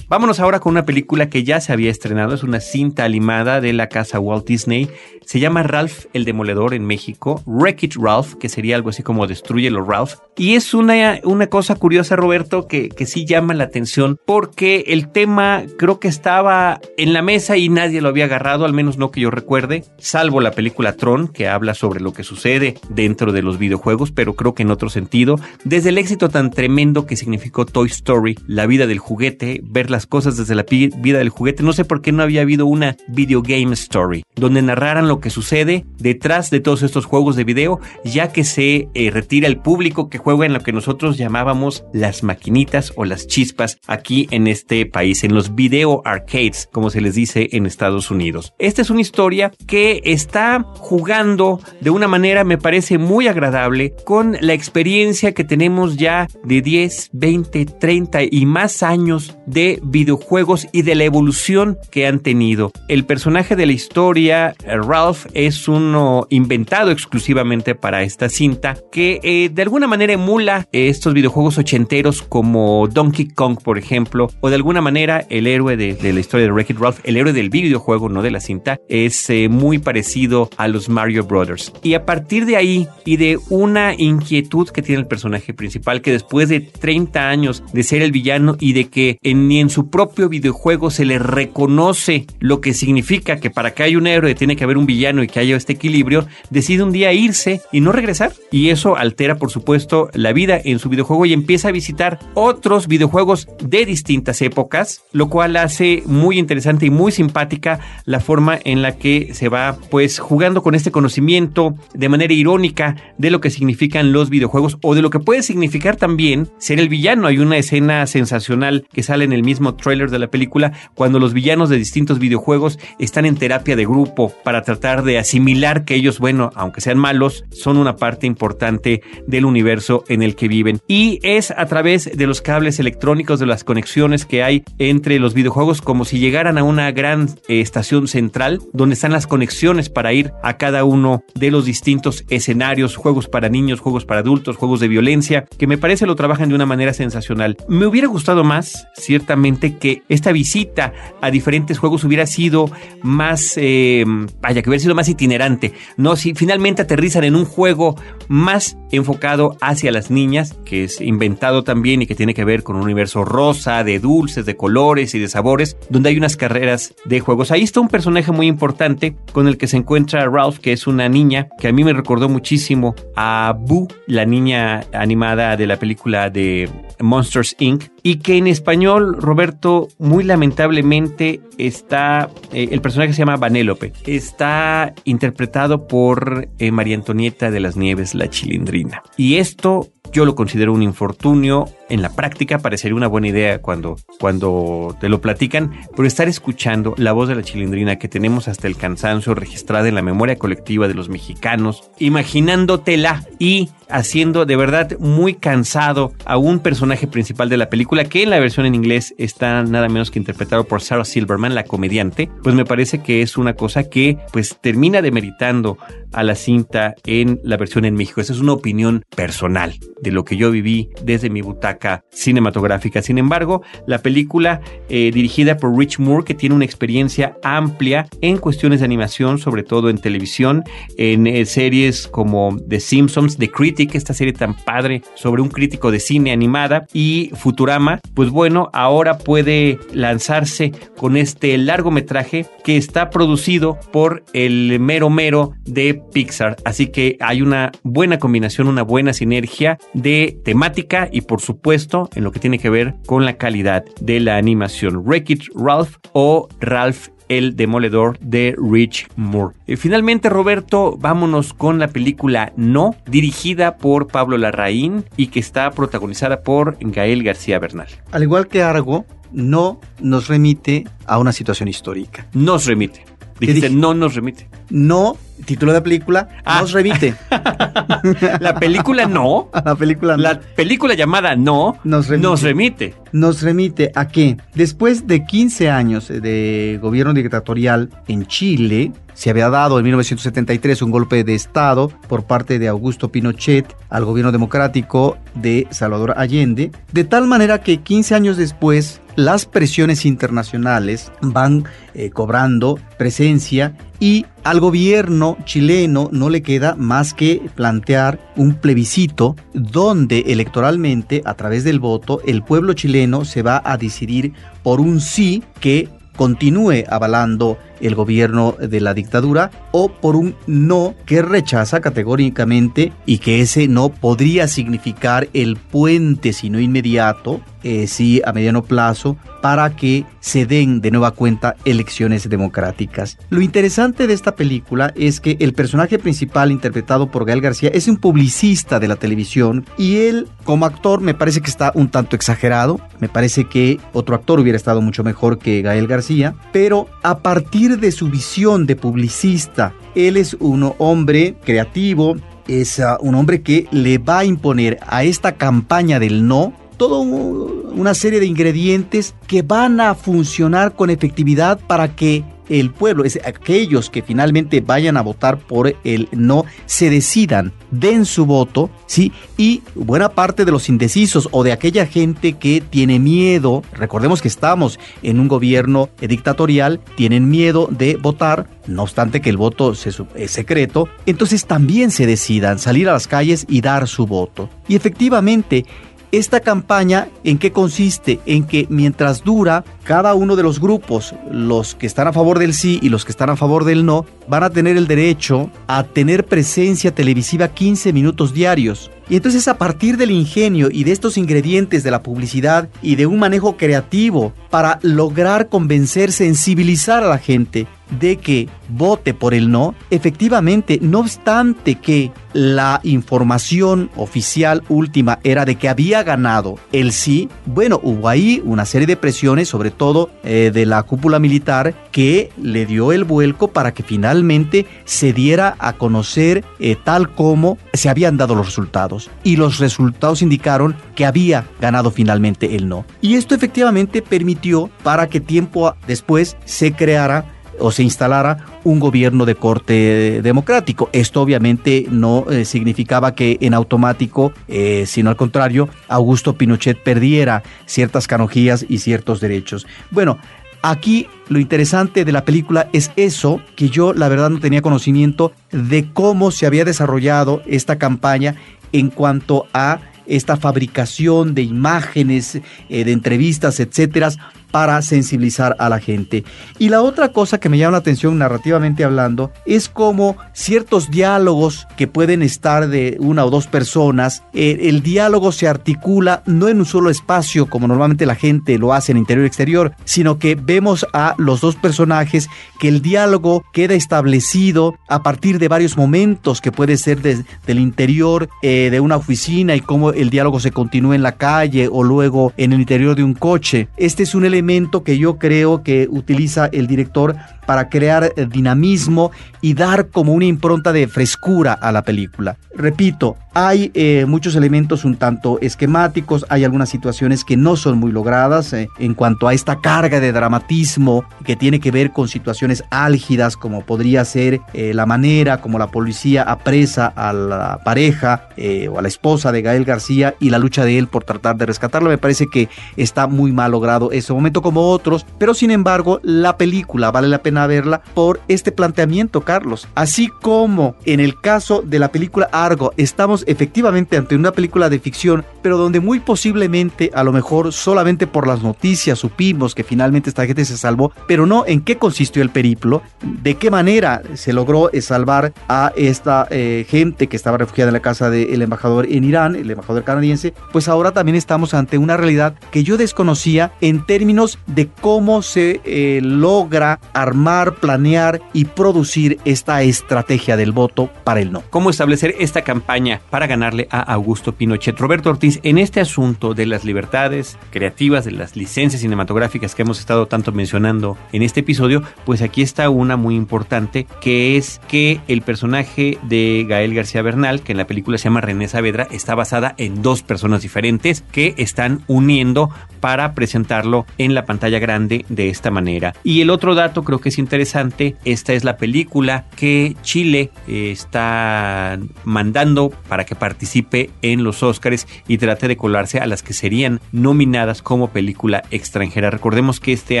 Vámonos 0.08 0.40
ahora 0.40 0.58
con 0.58 0.70
una 0.70 0.86
película 0.86 1.28
que 1.28 1.44
ya 1.44 1.60
se 1.60 1.70
había 1.70 1.90
estrenado, 1.90 2.34
es 2.34 2.42
una 2.42 2.60
cinta 2.60 3.04
animada 3.04 3.60
de 3.60 3.74
la 3.74 3.90
casa 3.90 4.18
Walt 4.18 4.46
Disney. 4.46 4.88
Se 5.26 5.38
llama 5.38 5.62
Ralph 5.62 6.06
el 6.14 6.24
Demoledor 6.24 6.72
en 6.72 6.86
México, 6.86 7.42
Wreck 7.44 7.82
It 7.82 7.94
Ralph, 8.00 8.32
que 8.36 8.48
sería 8.48 8.76
algo 8.76 8.88
así 8.88 9.02
como 9.02 9.26
Destruyelo 9.26 9.84
Ralph. 9.84 10.14
Y 10.38 10.54
es 10.54 10.72
una, 10.72 11.20
una 11.24 11.48
cosa 11.48 11.74
curiosa, 11.74 12.16
Roberto, 12.16 12.66
que, 12.66 12.88
que 12.88 13.04
sí 13.04 13.26
llama 13.26 13.52
la 13.52 13.64
atención, 13.64 14.18
porque 14.24 14.84
el 14.86 15.12
tema 15.12 15.64
creo 15.76 16.00
que 16.00 16.08
estaba 16.08 16.80
en 16.96 17.12
la 17.12 17.20
mesa 17.20 17.58
y 17.58 17.68
nadie 17.68 18.00
lo 18.00 18.08
había 18.08 18.24
agarrado, 18.24 18.64
al 18.64 18.72
menos 18.72 18.96
no 18.96 19.10
que 19.10 19.20
yo 19.20 19.30
recuerde, 19.30 19.84
salvo 19.98 20.40
la 20.40 20.52
película 20.52 20.94
Tron, 20.94 21.28
que 21.28 21.48
habla 21.48 21.74
sobre 21.74 22.00
lo 22.00 22.14
que 22.14 22.24
sucede 22.24 22.76
dentro 22.88 23.32
de 23.32 23.42
los 23.42 23.58
videojuegos, 23.58 24.10
pero 24.10 24.32
creo 24.32 24.54
que 24.54 24.62
en 24.62 24.70
otro 24.70 24.88
sentido. 24.88 25.38
Desde 25.64 25.90
el 25.90 25.98
éxito 25.98 26.30
tan 26.30 26.50
tremendo 26.50 27.04
que 27.04 27.16
significó 27.16 27.66
Toy 27.66 27.88
Story, 27.88 28.38
la 28.46 28.64
vida 28.64 28.86
del 28.86 29.00
juguete, 29.00 29.60
ver 29.62 29.90
cosas 30.06 30.36
desde 30.36 30.54
la 30.54 30.64
vida 30.64 31.18
del 31.18 31.28
juguete, 31.28 31.62
no 31.62 31.72
sé 31.72 31.84
por 31.84 32.00
qué 32.00 32.12
no 32.12 32.22
había 32.22 32.42
habido 32.42 32.66
una 32.66 32.96
video 33.08 33.42
game 33.42 33.72
story, 33.74 34.24
donde 34.36 34.62
narraran 34.62 35.08
lo 35.08 35.20
que 35.20 35.30
sucede 35.30 35.86
detrás 35.98 36.50
de 36.50 36.60
todos 36.60 36.82
estos 36.82 37.06
juegos 37.06 37.36
de 37.36 37.44
video, 37.44 37.80
ya 38.04 38.32
que 38.32 38.44
se 38.44 38.88
eh, 38.94 39.10
retira 39.10 39.46
el 39.46 39.58
público 39.58 40.08
que 40.08 40.18
juega 40.18 40.46
en 40.46 40.52
lo 40.52 40.60
que 40.60 40.72
nosotros 40.72 41.16
llamábamos 41.16 41.84
las 41.92 42.22
maquinitas 42.22 42.92
o 42.96 43.04
las 43.04 43.26
chispas 43.26 43.78
aquí 43.86 44.28
en 44.30 44.46
este 44.46 44.86
país, 44.86 45.24
en 45.24 45.34
los 45.34 45.54
video 45.54 46.02
arcades, 46.04 46.68
como 46.72 46.90
se 46.90 47.00
les 47.00 47.14
dice 47.14 47.48
en 47.52 47.66
Estados 47.66 48.10
Unidos. 48.10 48.54
Esta 48.58 48.82
es 48.82 48.90
una 48.90 49.00
historia 49.00 49.52
que 49.66 50.00
está 50.04 50.64
jugando 50.76 51.60
de 51.80 51.90
una 51.90 52.08
manera, 52.08 52.44
me 52.44 52.58
parece 52.58 52.98
muy 52.98 53.28
agradable, 53.28 53.94
con 54.04 54.36
la 54.40 54.52
experiencia 54.52 55.32
que 55.32 55.44
tenemos 55.44 55.96
ya 55.96 56.28
de 56.44 56.62
10, 56.62 57.10
20, 57.12 57.64
30 57.66 58.20
y 58.30 58.46
más 58.46 58.82
años 58.82 59.36
de 59.46 59.80
videojuegos 59.90 60.66
y 60.72 60.82
de 60.82 60.94
la 60.94 61.04
evolución 61.04 61.78
que 61.90 62.06
han 62.06 62.20
tenido. 62.20 62.72
El 62.88 63.04
personaje 63.04 63.56
de 63.56 63.66
la 63.66 63.72
historia, 63.72 64.54
Ralph, 64.66 65.26
es 65.34 65.68
uno 65.68 66.26
inventado 66.30 66.90
exclusivamente 66.90 67.74
para 67.74 68.02
esta 68.02 68.28
cinta 68.28 68.76
que 68.90 69.20
eh, 69.22 69.50
de 69.52 69.62
alguna 69.62 69.86
manera 69.86 70.12
emula 70.12 70.66
estos 70.72 71.14
videojuegos 71.14 71.58
ochenteros 71.58 72.22
como 72.22 72.88
Donkey 72.88 73.28
Kong, 73.28 73.58
por 73.62 73.78
ejemplo, 73.78 74.30
o 74.40 74.48
de 74.48 74.56
alguna 74.56 74.80
manera 74.80 75.26
el 75.30 75.46
héroe 75.46 75.76
de, 75.76 75.96
la 76.12 76.20
historia 76.20 76.46
de 76.46 76.52
Wreck-It 76.52 76.78
Ralph, 76.78 77.00
el 77.04 77.16
héroe 77.16 77.32
del 77.32 77.50
videojuego, 77.50 78.08
no 78.08 78.22
de 78.22 78.30
la 78.30 78.40
cinta, 78.40 78.78
es 78.88 79.28
eh, 79.30 79.48
muy 79.48 79.78
parecido 79.78 80.50
a 80.56 80.68
los 80.68 80.88
Mario 80.88 81.24
Brothers. 81.24 81.72
Y 81.82 81.94
a 81.94 82.04
partir 82.04 82.46
de 82.46 82.56
ahí 82.56 82.88
y 83.04 83.16
de 83.16 83.38
una 83.48 83.94
inquietud 83.94 84.68
que 84.68 84.82
tiene 84.82 85.00
el 85.00 85.06
personaje 85.06 85.54
principal, 85.54 86.00
que 86.00 86.12
después 86.12 86.48
de 86.48 86.60
30 86.60 87.28
años 87.28 87.62
de 87.72 87.82
ser 87.82 88.02
el 88.02 88.12
villano 88.12 88.56
y 88.58 88.72
de 88.72 88.88
que 88.88 89.18
ni 89.22 89.60
en 89.60 89.70
su 89.70 89.77
propio 89.86 90.28
videojuego 90.28 90.90
se 90.90 91.04
le 91.04 91.18
reconoce 91.18 92.26
lo 92.40 92.60
que 92.60 92.74
significa 92.74 93.38
que 93.38 93.50
para 93.50 93.72
que 93.72 93.84
haya 93.84 93.98
un 93.98 94.08
héroe 94.08 94.34
tiene 94.34 94.56
que 94.56 94.64
haber 94.64 94.76
un 94.76 94.86
villano, 94.86 95.22
y 95.22 95.28
que 95.28 95.40
haya 95.40 95.56
este 95.56 95.74
equilibrio, 95.74 96.26
decide 96.50 96.82
un 96.82 96.92
día 96.92 97.12
irse 97.12 97.62
y 97.72 97.80
no 97.80 97.92
regresar. 97.92 98.32
Y 98.50 98.70
eso 98.70 98.96
altera, 98.96 99.36
por 99.36 99.50
supuesto, 99.50 100.10
la 100.12 100.32
vida 100.32 100.60
en 100.62 100.78
su 100.78 100.88
videojuego 100.88 101.26
y 101.26 101.32
empieza 101.32 101.68
a 101.68 101.72
visitar 101.72 102.18
otros 102.34 102.88
videojuegos 102.88 103.48
de 103.62 103.86
distintas 103.86 104.42
épocas, 104.42 105.04
lo 105.12 105.28
cual 105.28 105.56
hace 105.56 106.02
muy 106.06 106.38
interesante 106.38 106.86
y 106.86 106.90
muy 106.90 107.12
simpática 107.12 107.80
la 108.04 108.20
forma 108.20 108.58
en 108.64 108.82
la 108.82 108.96
que 108.96 109.34
se 109.34 109.48
va 109.48 109.78
pues 109.90 110.18
jugando 110.18 110.62
con 110.62 110.74
este 110.74 110.90
conocimiento 110.90 111.74
de 111.94 112.08
manera 112.08 112.32
irónica 112.32 112.96
de 113.18 113.30
lo 113.30 113.40
que 113.40 113.50
significan 113.50 114.12
los 114.12 114.30
videojuegos 114.30 114.78
o 114.82 114.94
de 114.94 115.02
lo 115.02 115.10
que 115.10 115.20
puede 115.20 115.42
significar 115.42 115.96
también 115.96 116.48
ser 116.58 116.80
el 116.80 116.88
villano. 116.88 117.26
Hay 117.26 117.38
una 117.38 117.58
escena 117.58 118.06
sensacional 118.06 118.86
que 118.92 119.02
sale 119.02 119.24
en 119.24 119.32
el 119.32 119.42
mismo 119.42 119.67
trailer 119.74 120.10
de 120.10 120.18
la 120.18 120.30
película 120.30 120.72
cuando 120.94 121.18
los 121.18 121.32
villanos 121.32 121.68
de 121.68 121.76
distintos 121.76 122.18
videojuegos 122.18 122.78
están 122.98 123.26
en 123.26 123.36
terapia 123.36 123.76
de 123.76 123.84
grupo 123.84 124.32
para 124.44 124.62
tratar 124.62 125.02
de 125.02 125.18
asimilar 125.18 125.84
que 125.84 125.94
ellos, 125.94 126.18
bueno, 126.18 126.50
aunque 126.54 126.80
sean 126.80 126.98
malos, 126.98 127.44
son 127.50 127.76
una 127.76 127.96
parte 127.96 128.26
importante 128.26 129.02
del 129.26 129.44
universo 129.44 130.04
en 130.08 130.22
el 130.22 130.36
que 130.36 130.48
viven. 130.48 130.80
Y 130.86 131.20
es 131.22 131.50
a 131.50 131.66
través 131.66 132.16
de 132.16 132.26
los 132.26 132.40
cables 132.40 132.78
electrónicos, 132.78 133.40
de 133.40 133.46
las 133.46 133.64
conexiones 133.64 134.24
que 134.24 134.42
hay 134.42 134.64
entre 134.78 135.18
los 135.18 135.34
videojuegos, 135.34 135.82
como 135.82 136.04
si 136.04 136.18
llegaran 136.18 136.58
a 136.58 136.62
una 136.62 136.90
gran 136.92 137.28
eh, 137.48 137.60
estación 137.60 138.08
central, 138.08 138.60
donde 138.72 138.94
están 138.94 139.12
las 139.12 139.26
conexiones 139.26 139.88
para 139.88 140.12
ir 140.12 140.32
a 140.42 140.56
cada 140.56 140.84
uno 140.84 141.22
de 141.34 141.50
los 141.50 141.64
distintos 141.64 142.24
escenarios, 142.28 142.96
juegos 142.96 143.28
para 143.28 143.48
niños, 143.48 143.80
juegos 143.80 144.04
para 144.04 144.20
adultos, 144.20 144.56
juegos 144.56 144.80
de 144.80 144.88
violencia, 144.88 145.46
que 145.58 145.66
me 145.66 145.78
parece 145.78 146.06
lo 146.06 146.16
trabajan 146.16 146.48
de 146.48 146.54
una 146.54 146.66
manera 146.66 146.92
sensacional. 146.92 147.56
Me 147.68 147.86
hubiera 147.86 148.08
gustado 148.08 148.44
más, 148.44 148.86
ciertamente, 148.94 149.47
que 149.56 150.02
esta 150.08 150.32
visita 150.32 150.92
a 151.20 151.30
diferentes 151.30 151.78
juegos 151.78 152.04
hubiera 152.04 152.26
sido 152.26 152.70
más, 153.02 153.54
eh, 153.56 154.04
vaya, 154.40 154.62
que 154.62 154.70
hubiera 154.70 154.82
sido 154.82 154.94
más 154.94 155.08
itinerante, 155.08 155.72
¿no? 155.96 156.16
Si 156.16 156.34
finalmente 156.34 156.82
aterrizan 156.82 157.24
en 157.24 157.34
un 157.34 157.44
juego 157.44 157.96
más 158.28 158.76
enfocado 158.90 159.56
hacia 159.60 159.92
las 159.92 160.10
niñas, 160.10 160.56
que 160.64 160.84
es 160.84 161.00
inventado 161.00 161.64
también 161.64 162.02
y 162.02 162.06
que 162.06 162.14
tiene 162.14 162.34
que 162.34 162.44
ver 162.44 162.62
con 162.62 162.76
un 162.76 162.82
universo 162.82 163.24
rosa, 163.24 163.84
de 163.84 163.98
dulces, 163.98 164.46
de 164.46 164.56
colores 164.56 165.14
y 165.14 165.18
de 165.18 165.28
sabores, 165.28 165.76
donde 165.88 166.10
hay 166.10 166.16
unas 166.16 166.36
carreras 166.36 166.94
de 167.04 167.20
juegos. 167.20 167.50
Ahí 167.50 167.62
está 167.62 167.80
un 167.80 167.88
personaje 167.88 168.32
muy 168.32 168.46
importante 168.46 169.16
con 169.32 169.48
el 169.48 169.56
que 169.56 169.66
se 169.66 169.76
encuentra 169.76 170.26
Ralph, 170.26 170.58
que 170.58 170.72
es 170.72 170.86
una 170.86 171.08
niña 171.08 171.48
que 171.58 171.68
a 171.68 171.72
mí 171.72 171.84
me 171.84 171.92
recordó 171.92 172.28
muchísimo 172.28 172.94
a 173.16 173.54
Boo, 173.58 173.88
la 174.06 174.24
niña 174.24 174.84
animada 174.92 175.56
de 175.56 175.66
la 175.66 175.78
película 175.78 176.30
de 176.30 176.68
Monsters 177.00 177.56
Inc. 177.58 177.84
Y 178.02 178.16
que 178.16 178.36
en 178.36 178.46
español, 178.46 179.16
Roberto, 179.18 179.88
muy 179.98 180.24
lamentablemente 180.24 181.40
está, 181.58 182.30
eh, 182.52 182.68
el 182.70 182.80
personaje 182.80 183.12
se 183.12 183.18
llama 183.18 183.36
Vanélope, 183.36 183.92
está 184.06 184.94
interpretado 185.04 185.86
por 185.88 186.48
eh, 186.58 186.70
María 186.70 186.96
Antonieta 186.96 187.50
de 187.50 187.60
las 187.60 187.76
Nieves, 187.76 188.14
la 188.14 188.30
chilindrina. 188.30 189.02
Y 189.16 189.36
esto 189.36 189.88
yo 190.12 190.24
lo 190.24 190.34
considero 190.34 190.72
un 190.72 190.82
infortunio. 190.82 191.68
En 191.90 192.02
la 192.02 192.10
práctica 192.10 192.58
parecería 192.58 192.94
una 192.94 193.06
buena 193.06 193.28
idea 193.28 193.62
cuando, 193.62 193.96
cuando 194.20 194.94
te 195.00 195.08
lo 195.08 195.20
platican, 195.22 195.72
pero 195.96 196.06
estar 196.06 196.28
escuchando 196.28 196.94
la 196.98 197.12
voz 197.12 197.28
de 197.28 197.34
la 197.34 197.42
chilindrina 197.42 197.96
que 197.96 198.08
tenemos 198.08 198.46
hasta 198.46 198.66
el 198.66 198.76
cansancio 198.76 199.34
registrada 199.34 199.88
en 199.88 199.94
la 199.94 200.02
memoria 200.02 200.36
colectiva 200.36 200.86
de 200.86 200.94
los 200.94 201.08
mexicanos, 201.08 201.90
imaginándotela 201.98 203.24
y 203.38 203.70
haciendo 203.88 204.44
de 204.44 204.56
verdad 204.56 204.98
muy 204.98 205.32
cansado 205.32 206.12
a 206.26 206.36
un 206.36 206.58
personaje 206.58 207.06
principal 207.06 207.48
de 207.48 207.56
la 207.56 207.70
película 207.70 208.04
que 208.04 208.22
en 208.22 208.28
la 208.28 208.38
versión 208.38 208.66
en 208.66 208.74
inglés 208.74 209.14
está 209.16 209.62
nada 209.62 209.88
menos 209.88 210.10
que 210.10 210.18
interpretado 210.18 210.64
por 210.64 210.82
Sarah 210.82 211.06
Silverman, 211.06 211.54
la 211.54 211.64
comediante, 211.64 212.28
pues 212.42 212.54
me 212.54 212.66
parece 212.66 213.02
que 213.02 213.22
es 213.22 213.38
una 213.38 213.54
cosa 213.54 213.84
que 213.84 214.18
pues 214.30 214.58
termina 214.60 215.00
demeritando 215.00 215.78
a 216.12 216.22
la 216.22 216.34
cinta 216.34 216.94
en 217.06 217.40
la 217.42 217.56
versión 217.56 217.86
en 217.86 217.94
México. 217.94 218.20
Esa 218.20 218.32
es 218.34 218.40
una 218.40 218.52
opinión 218.52 219.04
personal 219.16 219.74
de 220.02 220.12
lo 220.12 220.24
que 220.24 220.36
yo 220.36 220.50
viví 220.50 220.90
desde 221.02 221.30
mi 221.30 221.40
butaca 221.40 221.77
cinematográfica. 222.10 223.02
Sin 223.02 223.18
embargo, 223.18 223.62
la 223.86 223.98
película 223.98 224.60
eh, 224.88 225.10
dirigida 225.12 225.56
por 225.56 225.76
Rich 225.76 225.98
Moore, 225.98 226.24
que 226.24 226.34
tiene 226.34 226.54
una 226.54 226.64
experiencia 226.64 227.36
amplia 227.42 228.06
en 228.20 228.38
cuestiones 228.38 228.80
de 228.80 228.86
animación, 228.86 229.38
sobre 229.38 229.62
todo 229.62 229.90
en 229.90 229.98
televisión, 229.98 230.64
en 230.96 231.26
eh, 231.26 231.44
series 231.44 232.08
como 232.08 232.56
The 232.68 232.80
Simpsons, 232.80 233.36
The 233.36 233.50
Critic, 233.50 233.94
esta 233.94 234.14
serie 234.14 234.32
tan 234.32 234.54
padre 234.54 235.02
sobre 235.14 235.42
un 235.42 235.48
crítico 235.48 235.90
de 235.90 236.00
cine 236.00 236.32
animada, 236.32 236.86
y 236.92 237.30
Futurama, 237.34 238.00
pues 238.14 238.30
bueno, 238.30 238.70
ahora 238.72 239.18
puede 239.18 239.78
lanzarse 239.92 240.72
con 240.96 241.16
este 241.16 241.56
largometraje 241.58 242.46
que 242.64 242.76
está 242.76 243.10
producido 243.10 243.78
por 243.92 244.24
el 244.32 244.78
mero 244.80 245.10
mero 245.10 245.52
de 245.64 246.02
Pixar. 246.12 246.56
Así 246.64 246.88
que 246.88 247.16
hay 247.20 247.42
una 247.42 247.72
buena 247.82 248.18
combinación, 248.18 248.68
una 248.68 248.82
buena 248.82 249.12
sinergia 249.12 249.78
de 249.94 250.38
temática 250.44 251.08
y 251.12 251.22
por 251.22 251.40
supuesto 251.40 251.67
en 251.72 252.24
lo 252.24 252.32
que 252.32 252.40
tiene 252.40 252.58
que 252.58 252.70
ver 252.70 252.94
con 253.04 253.26
la 253.26 253.34
calidad 253.34 253.84
de 254.00 254.20
la 254.20 254.36
animación. 254.36 255.02
Wreck-It 255.04 255.42
Ralph 255.54 255.96
o 256.12 256.48
Ralph 256.60 257.08
el 257.28 257.56
Demoledor 257.56 258.18
de 258.20 258.56
Rich 258.56 259.06
Moore. 259.16 259.54
Y 259.66 259.76
finalmente, 259.76 260.30
Roberto, 260.30 260.96
vámonos 260.98 261.52
con 261.52 261.78
la 261.78 261.88
película 261.88 262.54
No, 262.56 262.94
dirigida 263.06 263.76
por 263.76 264.06
Pablo 264.06 264.38
Larraín 264.38 265.04
y 265.18 265.26
que 265.26 265.40
está 265.40 265.70
protagonizada 265.72 266.40
por 266.40 266.78
Gael 266.80 267.22
García 267.22 267.58
Bernal. 267.58 267.88
Al 268.12 268.22
igual 268.22 268.48
que 268.48 268.62
Argo, 268.62 269.04
No 269.30 269.78
nos 270.00 270.28
remite 270.28 270.84
a 271.06 271.18
una 271.18 271.32
situación 271.32 271.68
histórica. 271.68 272.26
Nos 272.32 272.64
remite. 272.64 273.07
Dijiste, 273.40 273.70
no 273.70 273.94
nos 273.94 274.14
remite. 274.14 274.48
No 274.70 275.16
título 275.44 275.72
de 275.72 275.78
la 275.78 275.84
película 275.84 276.28
Ah. 276.44 276.60
nos 276.60 276.72
remite. 276.72 277.14
La 278.40 278.54
película 278.58 279.06
no. 279.06 279.48
la 279.64 279.74
película 279.76 280.16
La 280.16 280.40
película 280.40 280.94
llamada 280.94 281.36
No 281.36 281.78
Nos 281.84 282.08
remite. 282.08 282.22
Nos 282.28 282.42
remite. 282.42 282.94
nos 283.12 283.42
remite 283.42 283.92
a 283.94 284.08
que 284.08 284.36
después 284.54 285.06
de 285.06 285.24
15 285.24 285.70
años 285.70 286.08
de 286.08 286.78
gobierno 286.82 287.14
dictatorial 287.14 287.88
en 288.08 288.26
Chile, 288.26 288.92
se 289.14 289.30
había 289.30 289.48
dado 289.48 289.78
en 289.78 289.84
1973 289.84 290.82
un 290.82 290.90
golpe 290.90 291.24
de 291.24 291.34
Estado 291.34 291.90
por 292.08 292.24
parte 292.24 292.58
de 292.58 292.68
Augusto 292.68 293.10
Pinochet 293.10 293.74
al 293.90 294.04
gobierno 294.04 294.32
democrático 294.32 295.18
de 295.34 295.66
Salvador 295.70 296.14
Allende, 296.16 296.70
de 296.92 297.04
tal 297.04 297.26
manera 297.26 297.60
que 297.62 297.78
15 297.78 298.14
años 298.14 298.36
después 298.36 299.00
las 299.18 299.46
presiones 299.46 300.06
internacionales 300.06 301.10
van 301.20 301.64
eh, 301.92 302.10
cobrando 302.10 302.78
presencia 302.98 303.76
y 303.98 304.26
al 304.44 304.60
gobierno 304.60 305.36
chileno 305.44 306.08
no 306.12 306.30
le 306.30 306.40
queda 306.40 306.76
más 306.76 307.14
que 307.14 307.42
plantear 307.56 308.20
un 308.36 308.54
plebiscito 308.54 309.34
donde 309.54 310.20
electoralmente, 310.28 311.22
a 311.24 311.34
través 311.34 311.64
del 311.64 311.80
voto, 311.80 312.20
el 312.28 312.44
pueblo 312.44 312.74
chileno 312.74 313.24
se 313.24 313.42
va 313.42 313.60
a 313.64 313.76
decidir 313.76 314.34
por 314.62 314.80
un 314.80 315.00
sí 315.00 315.42
que 315.58 315.88
continúe 316.14 316.84
avalando 316.88 317.58
el 317.80 317.96
gobierno 317.96 318.52
de 318.52 318.80
la 318.80 318.94
dictadura 318.94 319.50
o 319.72 319.88
por 319.88 320.16
un 320.16 320.34
no 320.46 320.94
que 321.06 321.22
rechaza 321.22 321.80
categóricamente 321.80 322.92
y 323.06 323.18
que 323.18 323.40
ese 323.40 323.68
no 323.68 323.90
podría 323.90 324.48
significar 324.48 325.28
el 325.34 325.56
puente, 325.56 326.32
si 326.32 326.50
no 326.50 326.60
inmediato, 326.60 327.40
eh, 327.64 327.86
sí 327.86 328.22
a 328.24 328.32
mediano 328.32 328.62
plazo, 328.62 329.16
para 329.42 329.74
que 329.74 330.04
se 330.20 330.46
den 330.46 330.80
de 330.80 330.90
nueva 330.90 331.12
cuenta 331.12 331.56
elecciones 331.64 332.28
democráticas. 332.28 333.18
Lo 333.30 333.40
interesante 333.40 334.06
de 334.06 334.14
esta 334.14 334.34
película 334.34 334.92
es 334.96 335.20
que 335.20 335.36
el 335.40 335.52
personaje 335.54 335.98
principal 335.98 336.52
interpretado 336.52 337.10
por 337.10 337.24
Gael 337.24 337.40
García 337.40 337.70
es 337.72 337.88
un 337.88 337.96
publicista 337.96 338.78
de 338.78 338.88
la 338.88 338.96
televisión 338.96 339.64
y 339.76 339.96
él 339.96 340.28
como 340.44 340.66
actor 340.66 341.00
me 341.00 341.14
parece 341.14 341.40
que 341.40 341.50
está 341.50 341.72
un 341.74 341.88
tanto 341.88 342.16
exagerado, 342.16 342.80
me 343.00 343.08
parece 343.08 343.44
que 343.44 343.80
otro 343.92 344.14
actor 344.14 344.40
hubiera 344.40 344.56
estado 344.56 344.80
mucho 344.80 345.04
mejor 345.04 345.38
que 345.38 345.62
Gael 345.62 345.86
García, 345.86 346.34
pero 346.52 346.88
a 347.02 347.18
partir 347.18 347.78
de 347.78 347.92
su 347.92 348.08
visión 348.08 348.66
de 348.66 348.76
publicista, 348.76 349.57
él 349.94 350.16
es 350.16 350.34
un 350.34 350.72
hombre 350.78 351.36
creativo, 351.44 352.16
es 352.46 352.78
uh, 352.78 352.96
un 353.00 353.14
hombre 353.14 353.42
que 353.42 353.66
le 353.70 353.98
va 353.98 354.20
a 354.20 354.24
imponer 354.24 354.78
a 354.86 355.04
esta 355.04 355.32
campaña 355.32 355.98
del 355.98 356.26
no 356.26 356.52
toda 356.78 357.00
una 357.00 357.92
serie 357.92 358.20
de 358.20 358.26
ingredientes 358.26 359.14
que 359.26 359.42
van 359.42 359.80
a 359.80 359.94
funcionar 359.94 360.74
con 360.74 360.90
efectividad 360.90 361.58
para 361.58 361.94
que 361.96 362.24
el 362.48 362.70
pueblo, 362.70 363.04
es 363.04 363.18
aquellos 363.24 363.90
que 363.90 364.02
finalmente 364.02 364.60
vayan 364.60 364.96
a 364.96 365.02
votar 365.02 365.38
por 365.38 365.76
el 365.84 366.08
no, 366.12 366.44
se 366.66 366.90
decidan, 366.90 367.52
den 367.70 368.04
su 368.04 368.26
voto, 368.26 368.70
¿sí? 368.86 369.12
Y 369.36 369.62
buena 369.74 370.10
parte 370.10 370.44
de 370.44 370.52
los 370.52 370.68
indecisos 370.68 371.28
o 371.32 371.44
de 371.44 371.52
aquella 371.52 371.86
gente 371.86 372.34
que 372.34 372.60
tiene 372.60 372.98
miedo, 372.98 373.62
recordemos 373.72 374.22
que 374.22 374.28
estamos 374.28 374.78
en 375.02 375.20
un 375.20 375.28
gobierno 375.28 375.88
dictatorial, 376.00 376.80
tienen 376.96 377.28
miedo 377.28 377.68
de 377.70 377.96
votar, 377.96 378.48
no 378.66 378.82
obstante 378.82 379.20
que 379.20 379.30
el 379.30 379.36
voto 379.36 379.72
es 379.72 380.30
secreto, 380.30 380.88
entonces 381.06 381.46
también 381.46 381.90
se 381.90 382.06
decidan 382.06 382.58
salir 382.58 382.88
a 382.88 382.92
las 382.92 383.06
calles 383.06 383.46
y 383.48 383.60
dar 383.60 383.88
su 383.88 384.06
voto. 384.06 384.50
Y 384.68 384.76
efectivamente, 384.76 385.64
esta 386.12 386.40
campaña, 386.40 387.08
¿en 387.24 387.38
qué 387.38 387.52
consiste? 387.52 388.20
En 388.26 388.44
que 388.44 388.66
mientras 388.70 389.24
dura, 389.24 389.64
cada 389.84 390.14
uno 390.14 390.36
de 390.36 390.42
los 390.42 390.60
grupos, 390.60 391.14
los 391.30 391.74
que 391.74 391.86
están 391.86 392.08
a 392.08 392.12
favor 392.12 392.38
del 392.38 392.54
sí 392.54 392.78
y 392.82 392.88
los 392.88 393.04
que 393.04 393.12
están 393.12 393.30
a 393.30 393.36
favor 393.36 393.64
del 393.64 393.84
no, 393.84 394.06
van 394.28 394.42
a 394.42 394.50
tener 394.50 394.76
el 394.76 394.86
derecho 394.86 395.50
a 395.66 395.84
tener 395.84 396.24
presencia 396.26 396.94
televisiva 396.94 397.48
15 397.48 397.92
minutos 397.92 398.32
diarios. 398.32 398.90
Y 399.10 399.16
entonces 399.16 399.48
a 399.48 399.58
partir 399.58 399.96
del 399.96 400.10
ingenio 400.10 400.68
y 400.70 400.84
de 400.84 400.92
estos 400.92 401.16
ingredientes 401.16 401.82
de 401.82 401.90
la 401.90 402.02
publicidad 402.02 402.68
y 402.82 402.96
de 402.96 403.06
un 403.06 403.18
manejo 403.18 403.56
creativo 403.56 404.32
para 404.50 404.78
lograr 404.82 405.48
convencer, 405.48 406.12
sensibilizar 406.12 407.02
a 407.02 407.08
la 407.08 407.18
gente 407.18 407.66
de 407.90 408.16
que 408.16 408.48
vote 408.68 409.14
por 409.14 409.34
el 409.34 409.50
no, 409.50 409.74
efectivamente, 409.90 410.78
no 410.82 411.00
obstante 411.00 411.76
que 411.76 412.12
la 412.32 412.80
información 412.82 413.90
oficial 413.96 414.62
última 414.68 415.18
era 415.24 415.44
de 415.44 415.56
que 415.56 415.68
había 415.68 416.02
ganado 416.02 416.56
el 416.72 416.92
sí, 416.92 417.28
bueno, 417.46 417.80
hubo 417.82 418.08
ahí 418.08 418.42
una 418.44 418.66
serie 418.66 418.86
de 418.86 418.96
presiones, 418.96 419.48
sobre 419.48 419.70
todo 419.70 420.10
eh, 420.22 420.50
de 420.52 420.66
la 420.66 420.82
cúpula 420.82 421.18
militar, 421.18 421.74
que 421.90 422.30
le 422.40 422.66
dio 422.66 422.92
el 422.92 423.04
vuelco 423.04 423.48
para 423.48 423.72
que 423.72 423.82
finalmente 423.82 424.66
se 424.84 425.12
diera 425.12 425.56
a 425.58 425.72
conocer 425.74 426.44
eh, 426.58 426.76
tal 426.82 427.10
como 427.14 427.58
se 427.72 427.88
habían 427.88 428.16
dado 428.16 428.34
los 428.34 428.46
resultados. 428.46 429.10
Y 429.24 429.36
los 429.36 429.58
resultados 429.58 430.22
indicaron 430.22 430.76
que 430.94 431.06
había 431.06 431.46
ganado 431.60 431.90
finalmente 431.90 432.56
el 432.56 432.68
no. 432.68 432.84
Y 433.00 433.14
esto 433.14 433.34
efectivamente 433.34 434.02
permitió 434.02 434.70
para 434.82 435.08
que 435.08 435.20
tiempo 435.20 435.74
después 435.86 436.36
se 436.44 436.72
creara 436.72 437.24
o 437.60 437.70
se 437.70 437.82
instalara 437.82 438.46
un 438.64 438.80
gobierno 438.80 439.26
de 439.26 439.34
corte 439.34 440.20
democrático. 440.22 440.90
Esto 440.92 441.22
obviamente 441.22 441.86
no 441.90 442.26
eh, 442.30 442.44
significaba 442.44 443.14
que 443.14 443.38
en 443.40 443.54
automático, 443.54 444.32
eh, 444.48 444.84
sino 444.86 445.10
al 445.10 445.16
contrario, 445.16 445.68
Augusto 445.88 446.36
Pinochet 446.36 446.82
perdiera 446.82 447.42
ciertas 447.66 448.06
canonjías 448.06 448.64
y 448.68 448.78
ciertos 448.78 449.20
derechos. 449.20 449.66
Bueno, 449.90 450.18
Aquí 450.60 451.06
lo 451.28 451.38
interesante 451.38 452.04
de 452.04 452.10
la 452.10 452.24
película 452.24 452.68
es 452.72 452.90
eso, 452.96 453.40
que 453.54 453.68
yo 453.68 453.92
la 453.92 454.08
verdad 454.08 454.28
no 454.28 454.40
tenía 454.40 454.60
conocimiento 454.60 455.32
de 455.52 455.88
cómo 455.92 456.32
se 456.32 456.46
había 456.46 456.64
desarrollado 456.64 457.42
esta 457.46 457.78
campaña 457.78 458.34
en 458.72 458.90
cuanto 458.90 459.46
a 459.52 459.78
esta 460.08 460.36
fabricación 460.36 461.34
de 461.34 461.42
imágenes, 461.42 462.40
eh, 462.68 462.84
de 462.84 462.92
entrevistas, 462.92 463.60
etcétera, 463.60 464.10
para 464.50 464.80
sensibilizar 464.82 465.56
a 465.58 465.68
la 465.68 465.78
gente. 465.78 466.24
Y 466.58 466.68
la 466.68 466.82
otra 466.82 467.10
cosa 467.10 467.38
que 467.38 467.48
me 467.48 467.58
llama 467.58 467.72
la 467.72 467.78
atención 467.78 468.18
narrativamente 468.18 468.84
hablando 468.84 469.30
es 469.46 469.68
como 469.68 470.16
ciertos 470.32 470.90
diálogos 470.90 471.66
que 471.76 471.86
pueden 471.86 472.22
estar 472.22 472.68
de 472.68 472.96
una 473.00 473.24
o 473.24 473.30
dos 473.30 473.46
personas, 473.46 474.22
eh, 474.32 474.58
el 474.62 474.82
diálogo 474.82 475.32
se 475.32 475.48
articula 475.48 476.22
no 476.26 476.48
en 476.48 476.58
un 476.58 476.66
solo 476.66 476.90
espacio 476.90 477.46
como 477.46 477.68
normalmente 477.68 478.06
la 478.06 478.14
gente 478.14 478.58
lo 478.58 478.72
hace 478.72 478.92
en 478.92 478.98
interior 478.98 479.24
y 479.24 479.28
exterior, 479.28 479.72
sino 479.84 480.18
que 480.18 480.34
vemos 480.34 480.86
a 480.92 481.14
los 481.18 481.40
dos 481.40 481.56
personajes 481.56 482.28
que 482.58 482.68
el 482.68 482.82
diálogo 482.82 483.44
queda 483.52 483.74
establecido 483.74 484.76
a 484.88 485.02
partir 485.02 485.38
de 485.38 485.48
varios 485.48 485.76
momentos 485.76 486.40
que 486.40 486.52
puede 486.52 486.76
ser 486.76 487.02
de, 487.02 487.24
del 487.46 487.58
interior 487.58 488.28
eh, 488.42 488.68
de 488.70 488.80
una 488.80 488.96
oficina 488.96 489.54
y 489.54 489.60
cómo 489.60 489.90
el 489.90 490.10
diálogo 490.10 490.40
se 490.40 490.50
continúa 490.50 490.94
en 490.94 491.02
la 491.02 491.12
calle 491.12 491.68
o 491.70 491.82
luego 491.82 492.32
en 492.36 492.52
el 492.52 492.60
interior 492.60 492.96
de 492.96 493.04
un 493.04 493.14
coche. 493.14 493.68
Este 493.76 494.02
es 494.02 494.14
un 494.14 494.24
elemento 494.24 494.37
que 494.84 494.98
yo 494.98 495.18
creo 495.18 495.62
que 495.62 495.88
utiliza 495.90 496.46
el 496.46 496.66
director 496.66 497.16
para 497.48 497.70
crear 497.70 498.12
dinamismo 498.28 499.10
y 499.40 499.54
dar 499.54 499.88
como 499.88 500.12
una 500.12 500.26
impronta 500.26 500.70
de 500.70 500.86
frescura 500.86 501.54
a 501.54 501.72
la 501.72 501.80
película. 501.80 502.36
Repito, 502.54 503.16
hay 503.32 503.70
eh, 503.74 504.04
muchos 504.06 504.34
elementos 504.34 504.84
un 504.84 504.96
tanto 504.96 505.38
esquemáticos, 505.40 506.26
hay 506.28 506.44
algunas 506.44 506.68
situaciones 506.68 507.24
que 507.24 507.36
no 507.36 507.54
son 507.56 507.78
muy 507.78 507.92
logradas 507.92 508.52
eh, 508.52 508.68
en 508.80 508.94
cuanto 508.94 509.28
a 509.28 509.32
esta 509.32 509.60
carga 509.60 510.00
de 510.00 510.10
dramatismo 510.10 511.04
que 511.24 511.36
tiene 511.36 511.60
que 511.60 511.70
ver 511.70 511.92
con 511.92 512.08
situaciones 512.08 512.64
álgidas 512.70 513.36
como 513.36 513.62
podría 513.62 514.04
ser 514.04 514.40
eh, 514.54 514.74
la 514.74 514.86
manera 514.86 515.40
como 515.40 515.58
la 515.58 515.68
policía 515.68 516.24
apresa 516.24 516.88
a 516.88 517.12
la 517.12 517.60
pareja 517.64 518.28
o 518.70 518.78
a 518.78 518.82
la 518.82 518.88
esposa 518.88 519.30
de 519.30 519.42
Gael 519.42 519.64
García 519.64 520.14
y 520.20 520.30
la 520.30 520.38
lucha 520.38 520.64
de 520.64 520.78
él 520.78 520.88
por 520.88 521.04
tratar 521.04 521.36
de 521.36 521.46
rescatarlo. 521.46 521.90
Me 521.90 521.98
parece 521.98 522.26
que 522.28 522.48
está 522.76 523.06
muy 523.06 523.30
mal 523.30 523.52
logrado 523.52 523.92
ese 523.92 524.12
momento 524.12 524.42
como 524.42 524.70
otros, 524.70 525.06
pero 525.18 525.34
sin 525.34 525.50
embargo 525.50 526.00
la 526.02 526.36
película 526.36 526.90
vale 526.90 527.08
la 527.08 527.22
pena 527.22 527.37
verla 527.46 527.82
por 527.94 528.20
este 528.28 528.52
planteamiento, 528.52 529.22
Carlos. 529.22 529.68
Así 529.74 530.08
como 530.08 530.74
en 530.84 531.00
el 531.00 531.20
caso 531.20 531.62
de 531.64 531.78
la 531.78 531.92
película 531.92 532.28
Argo, 532.32 532.72
estamos 532.76 533.24
efectivamente 533.26 533.96
ante 533.96 534.16
una 534.16 534.32
película 534.32 534.68
de 534.68 534.78
ficción, 534.78 535.24
pero 535.42 535.58
donde 535.58 535.80
muy 535.80 536.00
posiblemente, 536.00 536.90
a 536.94 537.04
lo 537.04 537.12
mejor 537.12 537.52
solamente 537.52 538.06
por 538.06 538.26
las 538.26 538.42
noticias 538.42 538.98
supimos 538.98 539.54
que 539.54 539.64
finalmente 539.64 540.10
esta 540.10 540.26
gente 540.26 540.44
se 540.44 540.56
salvó, 540.56 540.92
pero 541.06 541.26
no 541.26 541.44
en 541.46 541.60
qué 541.60 541.78
consistió 541.78 542.22
el 542.22 542.30
periplo, 542.30 542.82
de 543.02 543.36
qué 543.36 543.50
manera 543.50 544.02
se 544.14 544.32
logró 544.32 544.70
salvar 544.80 545.32
a 545.48 545.72
esta 545.76 546.26
eh, 546.30 546.66
gente 546.68 547.06
que 547.06 547.16
estaba 547.16 547.38
refugiada 547.38 547.68
en 547.68 547.74
la 547.74 547.80
casa 547.80 548.10
del 548.10 548.42
embajador 548.42 548.86
en 548.86 549.04
Irán, 549.04 549.36
el 549.36 549.50
embajador 549.50 549.84
canadiense, 549.84 550.34
pues 550.52 550.68
ahora 550.68 550.92
también 550.92 551.16
estamos 551.16 551.54
ante 551.54 551.78
una 551.78 551.96
realidad 551.96 552.34
que 552.50 552.64
yo 552.64 552.76
desconocía 552.76 553.52
en 553.60 553.84
términos 553.84 554.38
de 554.46 554.68
cómo 554.68 555.22
se 555.22 555.60
eh, 555.64 556.00
logra 556.02 556.80
armar, 556.92 557.27
planear 557.28 558.20
y 558.32 558.46
producir 558.46 559.18
esta 559.24 559.62
estrategia 559.62 560.36
del 560.36 560.52
voto 560.52 560.90
para 561.04 561.20
el 561.20 561.30
no. 561.30 561.42
¿Cómo 561.50 561.70
establecer 561.70 562.14
esta 562.18 562.42
campaña 562.42 563.00
para 563.10 563.26
ganarle 563.26 563.68
a 563.70 563.80
Augusto 563.80 564.32
Pinochet? 564.32 564.78
Roberto 564.78 565.10
Ortiz, 565.10 565.40
en 565.42 565.58
este 565.58 565.80
asunto 565.80 566.34
de 566.34 566.46
las 566.46 566.64
libertades 566.64 567.36
creativas, 567.50 568.04
de 568.04 568.12
las 568.12 568.36
licencias 568.36 568.80
cinematográficas 568.80 569.54
que 569.54 569.62
hemos 569.62 569.78
estado 569.78 570.06
tanto 570.06 570.32
mencionando 570.32 570.96
en 571.12 571.22
este 571.22 571.40
episodio, 571.40 571.82
pues 572.04 572.22
aquí 572.22 572.42
está 572.42 572.70
una 572.70 572.96
muy 572.96 573.14
importante, 573.14 573.86
que 574.00 574.36
es 574.36 574.60
que 574.68 575.00
el 575.08 575.22
personaje 575.22 575.98
de 576.02 576.46
Gael 576.48 576.74
García 576.74 577.02
Bernal, 577.02 577.42
que 577.42 577.52
en 577.52 577.58
la 577.58 577.66
película 577.66 577.98
se 577.98 578.04
llama 578.04 578.20
René 578.20 578.48
Saavedra, 578.48 578.88
está 578.90 579.14
basada 579.14 579.54
en 579.58 579.82
dos 579.82 580.02
personas 580.02 580.42
diferentes 580.42 581.04
que 581.12 581.34
están 581.36 581.82
uniendo 581.88 582.50
para 582.80 583.14
presentarlo 583.14 583.86
en 583.98 584.14
la 584.14 584.24
pantalla 584.24 584.58
grande 584.58 585.04
de 585.08 585.28
esta 585.28 585.50
manera. 585.50 585.94
Y 586.04 586.20
el 586.20 586.30
otro 586.30 586.54
dato 586.54 586.84
creo 586.84 587.00
que 587.00 587.10
es 587.10 587.18
interesante, 587.18 587.96
esta 588.04 588.32
es 588.32 588.44
la 588.44 588.56
película 588.56 589.26
que 589.36 589.76
Chile 589.82 590.30
eh, 590.46 590.70
está 590.70 591.78
mandando 592.04 592.70
para 592.88 593.04
que 593.04 593.14
participe 593.14 593.90
en 594.02 594.24
los 594.24 594.42
Oscars 594.42 594.86
y 595.06 595.18
trate 595.18 595.48
de 595.48 595.56
colarse 595.56 595.98
a 595.98 596.06
las 596.06 596.22
que 596.22 596.32
serían 596.32 596.80
nominadas 596.92 597.62
como 597.62 597.90
película 597.90 598.42
extranjera. 598.50 599.10
Recordemos 599.10 599.60
que 599.60 599.72
este 599.72 600.00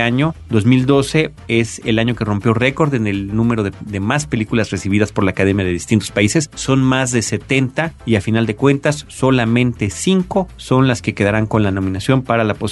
año, 0.00 0.34
2012, 0.50 1.32
es 1.48 1.80
el 1.84 1.98
año 1.98 2.14
que 2.14 2.24
rompió 2.24 2.54
récord 2.54 2.94
en 2.94 3.06
el 3.06 3.34
número 3.34 3.62
de, 3.62 3.72
de 3.80 4.00
más 4.00 4.26
películas 4.26 4.70
recibidas 4.70 5.12
por 5.12 5.24
la 5.24 5.30
Academia 5.30 5.64
de 5.64 5.72
distintos 5.72 6.10
países. 6.10 6.50
Son 6.54 6.82
más 6.82 7.12
de 7.12 7.22
70 7.22 7.94
y 8.06 8.16
a 8.16 8.20
final 8.20 8.46
de 8.46 8.56
cuentas 8.56 9.04
solamente 9.08 9.90
5 9.90 10.48
son 10.56 10.88
las 10.88 11.02
que 11.02 11.14
quedarán 11.14 11.46
con 11.46 11.62
la 11.62 11.70
nominación 11.70 12.22
para 12.22 12.44
la 12.44 12.54
posibilidad 12.54 12.67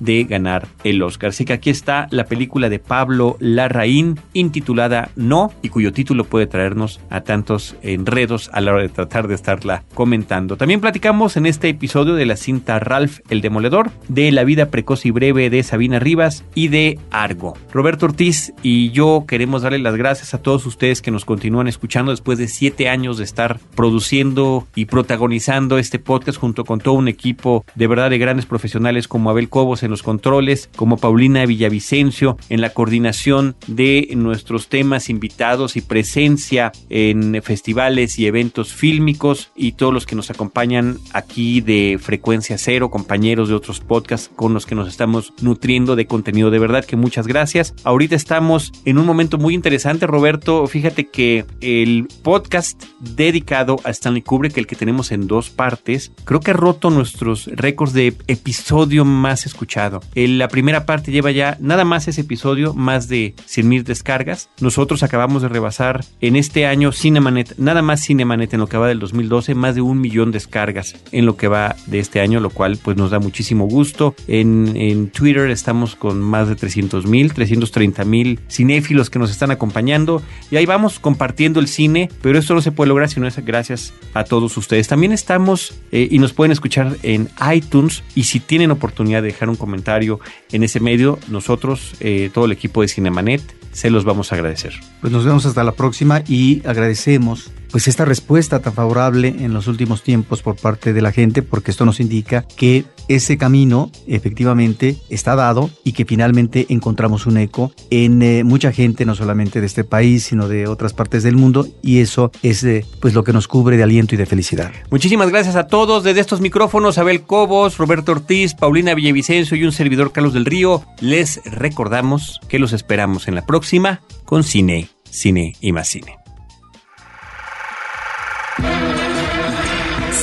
de 0.00 0.24
ganar 0.24 0.66
el 0.84 1.02
Oscar. 1.02 1.30
Así 1.30 1.44
que 1.44 1.52
aquí 1.52 1.70
está 1.70 2.08
la 2.10 2.24
película 2.24 2.68
de 2.68 2.78
Pablo 2.78 3.36
Larraín 3.40 4.18
intitulada 4.32 5.10
No 5.16 5.52
y 5.62 5.68
cuyo 5.68 5.92
título 5.92 6.24
puede 6.24 6.46
traernos 6.46 7.00
a 7.10 7.22
tantos 7.22 7.76
enredos 7.82 8.50
a 8.52 8.60
la 8.60 8.72
hora 8.72 8.82
de 8.82 8.88
tratar 8.88 9.28
de 9.28 9.34
estarla 9.34 9.84
comentando. 9.94 10.56
También 10.56 10.80
platicamos 10.80 11.36
en 11.36 11.46
este 11.46 11.68
episodio 11.68 12.14
de 12.14 12.26
la 12.26 12.36
cinta 12.36 12.78
Ralph 12.78 13.18
el 13.28 13.40
Demoledor, 13.40 13.90
de 14.08 14.32
La 14.32 14.44
vida 14.44 14.70
precoz 14.70 15.06
y 15.06 15.10
breve 15.10 15.50
de 15.50 15.62
Sabina 15.62 15.98
Rivas 15.98 16.44
y 16.54 16.68
de 16.68 16.98
Argo. 17.10 17.56
Roberto 17.72 18.06
Ortiz 18.06 18.52
y 18.62 18.90
yo 18.90 19.24
queremos 19.26 19.62
darle 19.62 19.78
las 19.78 19.96
gracias 19.96 20.34
a 20.34 20.42
todos 20.42 20.66
ustedes 20.66 21.02
que 21.02 21.10
nos 21.10 21.24
continúan 21.24 21.68
escuchando 21.68 22.10
después 22.10 22.38
de 22.38 22.48
siete 22.48 22.88
años 22.88 23.18
de 23.18 23.24
estar 23.24 23.60
produciendo 23.74 24.66
y 24.74 24.86
protagonizando 24.86 25.78
este 25.78 25.98
podcast 25.98 26.38
junto 26.38 26.64
con 26.64 26.80
todo 26.80 26.94
un 26.94 27.08
equipo 27.08 27.64
de 27.74 27.86
verdad 27.86 28.10
de 28.10 28.18
grandes 28.18 28.46
profesionales 28.46 29.08
como 29.08 29.19
Abel 29.28 29.50
Cobos 29.50 29.82
en 29.82 29.90
los 29.90 30.02
controles, 30.02 30.70
como 30.76 30.96
Paulina 30.96 31.44
Villavicencio 31.44 32.38
en 32.48 32.60
la 32.60 32.70
coordinación 32.70 33.56
de 33.66 34.08
nuestros 34.16 34.68
temas 34.68 35.10
invitados 35.10 35.76
y 35.76 35.82
presencia 35.82 36.72
en 36.88 37.42
festivales 37.42 38.18
y 38.18 38.26
eventos 38.26 38.72
fílmicos 38.72 39.50
y 39.54 39.72
todos 39.72 39.92
los 39.92 40.06
que 40.06 40.16
nos 40.16 40.30
acompañan 40.30 40.98
aquí 41.12 41.60
de 41.60 41.98
Frecuencia 42.00 42.56
Cero, 42.56 42.90
compañeros 42.90 43.48
de 43.48 43.54
otros 43.54 43.80
podcasts 43.80 44.30
con 44.34 44.54
los 44.54 44.66
que 44.66 44.74
nos 44.74 44.88
estamos 44.88 45.32
nutriendo 45.42 45.96
de 45.96 46.06
contenido. 46.06 46.50
De 46.50 46.58
verdad 46.58 46.84
que 46.84 46.96
muchas 46.96 47.26
gracias. 47.26 47.74
Ahorita 47.84 48.16
estamos 48.16 48.72
en 48.84 48.98
un 48.98 49.06
momento 49.06 49.38
muy 49.38 49.54
interesante, 49.54 50.06
Roberto. 50.06 50.66
Fíjate 50.66 51.08
que 51.08 51.44
el 51.60 52.08
podcast 52.22 52.82
dedicado 53.00 53.76
a 53.84 53.90
Stanley 53.90 54.22
Kubrick, 54.22 54.56
el 54.56 54.66
que 54.66 54.76
tenemos 54.76 55.12
en 55.12 55.26
dos 55.26 55.50
partes, 55.50 56.12
creo 56.24 56.40
que 56.40 56.52
ha 56.52 56.54
roto 56.54 56.90
nuestros 56.90 57.46
récords 57.46 57.92
de 57.92 58.14
episodio 58.26 59.04
más 59.10 59.46
escuchado. 59.46 60.00
En 60.14 60.38
la 60.38 60.48
primera 60.48 60.86
parte 60.86 61.12
lleva 61.12 61.30
ya 61.30 61.56
nada 61.60 61.84
más 61.84 62.08
ese 62.08 62.22
episodio, 62.22 62.74
más 62.74 63.08
de 63.08 63.34
100 63.46 63.68
mil 63.68 63.84
descargas. 63.84 64.48
Nosotros 64.60 65.02
acabamos 65.02 65.42
de 65.42 65.48
rebasar 65.48 66.04
en 66.20 66.36
este 66.36 66.66
año 66.66 66.92
Cinemanet, 66.92 67.54
nada 67.58 67.82
más 67.82 68.04
Cinemanet 68.04 68.52
en 68.54 68.60
lo 68.60 68.66
que 68.66 68.76
va 68.76 68.88
del 68.88 68.98
2012, 68.98 69.54
más 69.54 69.74
de 69.74 69.80
un 69.80 70.00
millón 70.00 70.32
de 70.32 70.40
descargas 70.40 70.96
en 71.12 71.26
lo 71.26 71.36
que 71.36 71.48
va 71.48 71.76
de 71.86 71.98
este 71.98 72.20
año, 72.20 72.40
lo 72.40 72.50
cual 72.50 72.78
pues 72.82 72.96
nos 72.96 73.10
da 73.10 73.18
muchísimo 73.18 73.66
gusto. 73.66 74.14
En, 74.26 74.74
en 74.76 75.10
Twitter 75.10 75.50
estamos 75.50 75.96
con 75.96 76.20
más 76.20 76.48
de 76.48 76.56
300 76.56 77.06
mil, 77.06 77.32
330 77.32 78.04
mil 78.04 78.40
cinéfilos 78.48 79.10
que 79.10 79.18
nos 79.18 79.30
están 79.30 79.50
acompañando 79.50 80.22
y 80.50 80.56
ahí 80.56 80.66
vamos 80.66 80.98
compartiendo 80.98 81.60
el 81.60 81.68
cine, 81.68 82.08
pero 82.22 82.38
esto 82.38 82.54
no 82.54 82.62
se 82.62 82.72
puede 82.72 82.88
lograr 82.88 83.10
si 83.10 83.20
no 83.20 83.26
es 83.26 83.36
gracias 83.44 83.92
a 84.14 84.24
todos 84.24 84.56
ustedes. 84.56 84.88
También 84.88 85.12
estamos 85.12 85.74
eh, 85.92 86.08
y 86.10 86.18
nos 86.18 86.32
pueden 86.32 86.52
escuchar 86.52 86.96
en 87.02 87.28
iTunes 87.54 88.02
y 88.14 88.24
si 88.24 88.40
tienen 88.40 88.70
de 89.04 89.28
dejar 89.28 89.48
un 89.48 89.56
comentario 89.56 90.20
en 90.52 90.62
ese 90.62 90.80
medio, 90.80 91.18
nosotros, 91.28 91.94
eh, 92.00 92.30
todo 92.32 92.44
el 92.44 92.52
equipo 92.52 92.82
de 92.82 92.88
Cinemanet, 92.88 93.42
se 93.72 93.90
los 93.90 94.04
vamos 94.04 94.32
a 94.32 94.36
agradecer. 94.36 94.74
Pues 95.00 95.12
nos 95.12 95.24
vemos 95.24 95.46
hasta 95.46 95.64
la 95.64 95.72
próxima 95.72 96.22
y 96.26 96.62
agradecemos 96.66 97.50
pues 97.70 97.88
esta 97.88 98.04
respuesta 98.04 98.60
tan 98.60 98.72
favorable 98.72 99.28
en 99.28 99.52
los 99.52 99.66
últimos 99.66 100.02
tiempos 100.02 100.42
por 100.42 100.56
parte 100.56 100.92
de 100.92 101.02
la 101.02 101.12
gente 101.12 101.42
porque 101.42 101.70
esto 101.70 101.84
nos 101.84 102.00
indica 102.00 102.46
que 102.56 102.84
ese 103.08 103.36
camino 103.38 103.90
efectivamente 104.06 104.96
está 105.08 105.34
dado 105.34 105.70
y 105.84 105.92
que 105.92 106.04
finalmente 106.04 106.66
encontramos 106.68 107.26
un 107.26 107.38
eco 107.38 107.72
en 107.90 108.22
eh, 108.22 108.44
mucha 108.44 108.72
gente 108.72 109.04
no 109.04 109.14
solamente 109.14 109.60
de 109.60 109.66
este 109.66 109.84
país 109.84 110.24
sino 110.24 110.48
de 110.48 110.66
otras 110.66 110.92
partes 110.92 111.22
del 111.22 111.36
mundo 111.36 111.66
y 111.82 111.98
eso 111.98 112.30
es 112.42 112.62
eh, 112.64 112.84
pues 113.00 113.14
lo 113.14 113.24
que 113.24 113.32
nos 113.32 113.48
cubre 113.48 113.76
de 113.76 113.82
aliento 113.82 114.14
y 114.14 114.18
de 114.18 114.26
felicidad. 114.26 114.70
Muchísimas 114.90 115.30
gracias 115.30 115.56
a 115.56 115.66
todos 115.66 116.04
desde 116.04 116.20
estos 116.20 116.40
micrófonos 116.40 116.98
Abel 116.98 117.22
Cobos, 117.22 117.78
Roberto 117.78 118.12
Ortiz, 118.12 118.54
Paulina 118.54 118.94
Villavicencio 118.94 119.56
y 119.56 119.64
un 119.64 119.72
servidor 119.72 120.12
Carlos 120.12 120.34
del 120.34 120.44
Río. 120.44 120.84
Les 121.00 121.40
recordamos 121.44 122.40
que 122.48 122.58
los 122.58 122.72
esperamos 122.72 123.28
en 123.28 123.34
la 123.34 123.46
próxima 123.46 124.00
con 124.24 124.44
cine, 124.44 124.88
cine 125.10 125.56
y 125.60 125.72
más 125.72 125.88
cine. 125.88 126.19